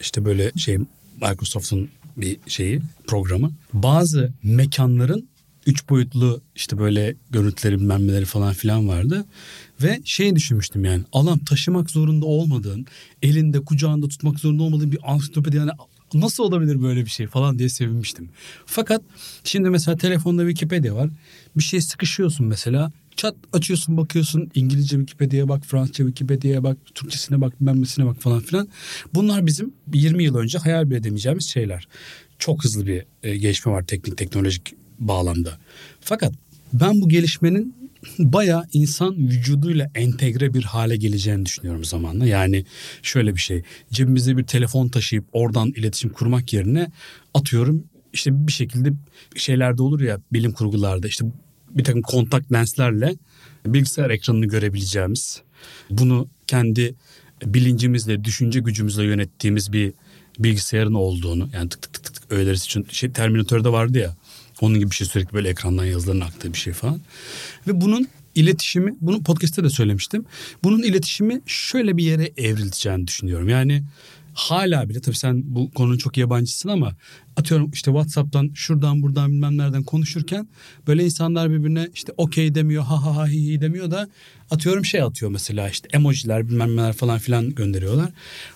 [0.00, 0.78] İşte böyle şey
[1.20, 3.52] Microsoft'un bir şeyi programı.
[3.72, 5.28] Bazı mekanların
[5.68, 9.24] üç boyutlu işte böyle görüntüleri bilmem falan filan vardı.
[9.82, 12.86] Ve şey düşünmüştüm yani alan taşımak zorunda olmadığın,
[13.22, 15.70] elinde kucağında tutmak zorunda olmadığın bir ansiklopedi yani
[16.14, 18.28] nasıl olabilir böyle bir şey falan diye sevinmiştim.
[18.66, 19.02] Fakat
[19.44, 21.10] şimdi mesela telefonda Wikipedia var.
[21.56, 22.92] Bir şey sıkışıyorsun mesela.
[23.16, 28.68] Çat açıyorsun bakıyorsun İngilizce Wikipedia'ya bak, Fransızca Wikipedia'ya bak, Türkçesine bak, bilmem bak falan filan.
[29.14, 31.88] Bunlar bizim 20 yıl önce hayal bile edemeyeceğimiz şeyler.
[32.38, 35.58] Çok hızlı bir e, gelişme var teknik teknolojik bağlamda.
[36.00, 36.32] Fakat
[36.72, 37.78] ben bu gelişmenin
[38.18, 42.26] bayağı insan vücuduyla entegre bir hale geleceğini düşünüyorum zamanla.
[42.26, 42.64] Yani
[43.02, 46.90] şöyle bir şey cebimizde bir telefon taşıyıp oradan iletişim kurmak yerine
[47.34, 48.92] atıyorum işte bir şekilde
[49.36, 51.24] şeylerde olur ya bilim kurgularda işte
[51.70, 53.16] bir takım kontak lenslerle
[53.66, 55.42] bilgisayar ekranını görebileceğimiz
[55.90, 56.94] bunu kendi
[57.44, 59.92] bilincimizle düşünce gücümüzle yönettiğimiz bir
[60.38, 64.16] bilgisayarın olduğunu yani tık tık tık tık öğelerisi için şey Terminator'da vardı ya
[64.60, 67.00] onun gibi bir şey sürekli böyle ekrandan yazıların aktığı bir şey falan.
[67.66, 70.24] Ve bunun iletişimi, bunu podcast'te de söylemiştim.
[70.64, 73.48] Bunun iletişimi şöyle bir yere evrileceğini düşünüyorum.
[73.48, 73.82] Yani
[74.38, 76.92] hala bile tabii sen bu konunun çok yabancısın ama
[77.36, 80.48] atıyorum işte WhatsApp'tan şuradan buradan bilmem nereden konuşurken
[80.86, 84.08] böyle insanlar birbirine işte okey demiyor ha ha ha hi hi demiyor da
[84.50, 88.10] atıyorum şey atıyor mesela işte emojiler bilmem neler falan filan gönderiyorlar.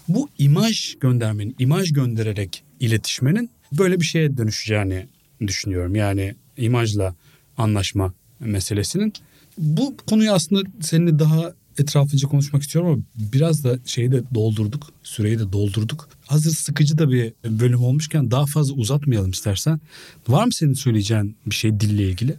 [0.09, 5.07] Bu imaj göndermenin, imaj göndererek iletişmenin böyle bir şeye dönüşeceğini
[5.49, 5.95] düşünüyorum.
[5.95, 7.15] Yani imajla
[7.59, 9.13] anlaşma meselesinin.
[9.59, 14.93] Bu konuyu aslında seninle daha etraflıca konuşmak istiyorum ama biraz da şeyi de doldurduk.
[15.03, 16.09] Süreyi de doldurduk.
[16.27, 19.81] Hazır sıkıcı da bir bölüm olmuşken daha fazla uzatmayalım istersen.
[20.29, 22.37] Var mı senin söyleyeceğin bir şey dille ilgili?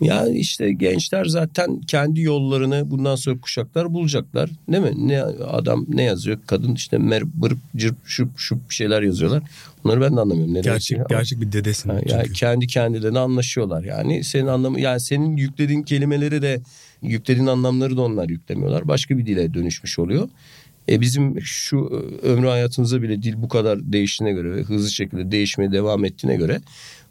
[0.00, 4.50] Yani işte gençler zaten kendi yollarını bundan sonra kuşaklar bulacaklar.
[4.72, 5.08] Değil mi?
[5.08, 6.38] Ne adam ne yazıyor?
[6.46, 9.42] Kadın işte mer bırıp cırp şup şup bir şeyler yazıyorlar.
[9.84, 10.54] Bunları ben de anlamıyorum.
[10.54, 11.08] Ne gerçek demek?
[11.08, 11.90] gerçek bir dedesin.
[11.90, 13.84] Ha, yani kendi kendilerine anlaşıyorlar.
[13.84, 16.60] Yani senin anlamı yani senin yüklediğin kelimeleri de
[17.02, 18.88] yüklediğin anlamları da onlar yüklemiyorlar.
[18.88, 20.28] Başka bir dile dönüşmüş oluyor.
[20.88, 21.76] E bizim şu
[22.22, 26.60] ömrü hayatımızda bile dil bu kadar değiştiğine göre ve hızlı şekilde değişmeye devam ettiğine göre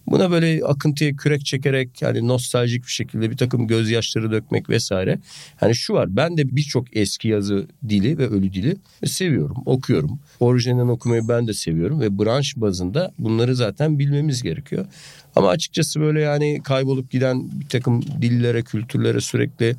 [0.08, 5.20] Buna böyle akıntıya kürek çekerek yani nostaljik bir şekilde bir takım gözyaşları dökmek vesaire.
[5.56, 10.20] Hani şu var ben de birçok eski yazı dili ve ölü dili seviyorum, okuyorum.
[10.40, 14.86] Orijinalinden okumayı ben de seviyorum ve branş bazında bunları zaten bilmemiz gerekiyor.
[15.36, 19.76] Ama açıkçası böyle yani kaybolup giden bir takım dillere, kültürlere sürekli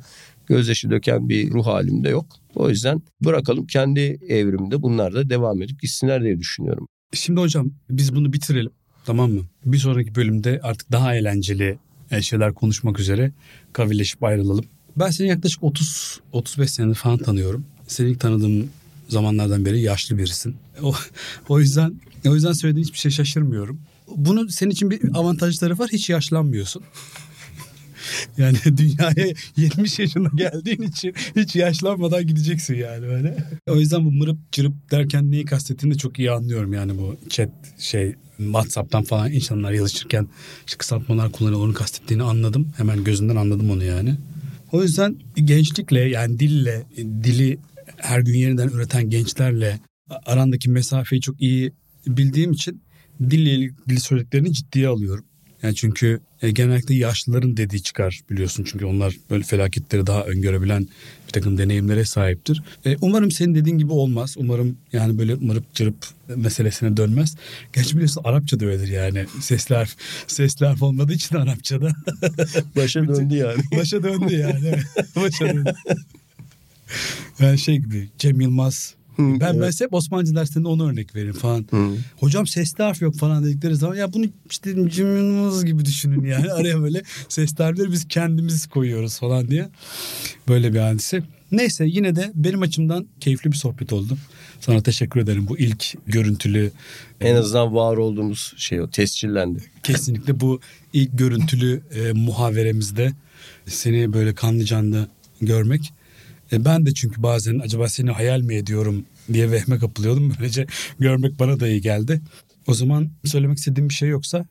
[0.47, 2.25] gözyaşı döken bir ruh halimde yok.
[2.55, 6.87] O yüzden bırakalım kendi evrimde bunlar da devam edip gitsinler diye düşünüyorum.
[7.13, 8.71] Şimdi hocam biz bunu bitirelim.
[9.09, 9.41] Tamam mı?
[9.65, 11.77] Bir sonraki bölümde artık daha eğlenceli
[12.11, 13.31] e, şeyler konuşmak üzere
[13.73, 14.65] kavilleşip ayrılalım.
[14.95, 17.65] Ben seni yaklaşık 30 35 senedir falan tanıyorum.
[17.87, 18.69] Seni tanıdığım
[19.07, 20.55] zamanlardan beri yaşlı birisin.
[20.83, 20.93] O,
[21.49, 21.93] o yüzden
[22.27, 23.81] o yüzden söylediğin hiçbir şey şaşırmıyorum.
[24.15, 25.89] Bunun senin için bir avantajları var.
[25.91, 26.83] Hiç yaşlanmıyorsun.
[28.37, 33.37] Yani dünyaya 70 yaşına geldiğin için hiç yaşlanmadan gideceksin yani böyle.
[33.67, 37.49] O yüzden bu mırıp cırıp derken neyi kastettiğini de çok iyi anlıyorum yani bu chat
[37.77, 40.27] şey WhatsApp'tan falan insanlar yazışırken
[40.67, 42.71] işte kısaltmalar kullanıyor onu kastettiğini anladım.
[42.77, 44.15] Hemen gözünden anladım onu yani.
[44.71, 47.59] O yüzden gençlikle yani dille dili
[47.97, 49.79] her gün yeniden üreten gençlerle
[50.25, 51.71] arandaki mesafeyi çok iyi
[52.07, 52.81] bildiğim için
[53.29, 55.25] dille ilgili söylediklerini ciddiye alıyorum.
[55.63, 58.65] Yani çünkü e, genellikle yaşlıların dediği çıkar biliyorsun.
[58.71, 60.87] Çünkü onlar böyle felaketleri daha öngörebilen
[61.27, 62.63] bir takım deneyimlere sahiptir.
[62.85, 64.35] E, umarım senin dediğin gibi olmaz.
[64.37, 65.95] Umarım yani böyle mırıp cırıp
[66.35, 67.35] meselesine dönmez.
[67.73, 69.25] Gerçi biliyorsun Arapça da öyledir yani.
[69.41, 69.95] Sesler
[70.27, 71.91] sesler harf olmadığı için Arapçada.
[72.75, 73.61] Başa döndü yani.
[73.77, 74.79] Başa döndü yani.
[75.15, 75.73] Başa döndü.
[77.39, 79.55] Yani şey gibi Cem Yılmaz ben evet.
[79.59, 81.65] mesela hep Osmanlıca derslerinde onu örnek veririm falan.
[81.69, 81.97] Hı.
[82.17, 86.51] Hocam sesli harf yok falan dedikleri zaman ya bunu işte Yılmaz gibi düşünün yani.
[86.51, 89.69] Araya böyle sesli harfleri biz kendimiz koyuyoruz falan diye.
[90.47, 91.23] Böyle bir hadise.
[91.51, 94.17] Neyse yine de benim açımdan keyifli bir sohbet oldu.
[94.59, 96.71] Sana teşekkür ederim bu ilk görüntülü.
[97.21, 99.59] En azından var olduğumuz şey o tescillendi.
[99.83, 100.59] Kesinlikle bu
[100.93, 103.13] ilk görüntülü e, muhaveremizde
[103.65, 105.07] seni böyle kanlı canlı
[105.41, 105.93] görmek.
[106.51, 110.33] E, ben de çünkü bazen acaba seni hayal mi ediyorum diye vehme kapılıyordum.
[110.39, 110.65] Böylece
[110.99, 112.21] görmek bana da iyi geldi.
[112.67, 114.45] O zaman söylemek istediğim bir şey yoksa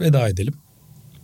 [0.00, 0.54] veda edelim.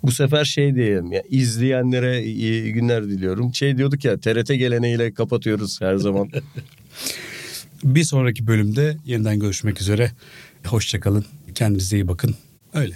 [0.03, 3.55] Bu sefer şey diyelim ya izleyenlere iyi günler diliyorum.
[3.55, 6.31] Şey diyorduk ya TRT geleneğiyle kapatıyoruz her zaman.
[7.85, 10.11] Bir sonraki bölümde yeniden görüşmek üzere.
[10.67, 11.25] Hoşçakalın.
[11.55, 12.35] Kendinize iyi bakın.
[12.75, 12.95] Öyle.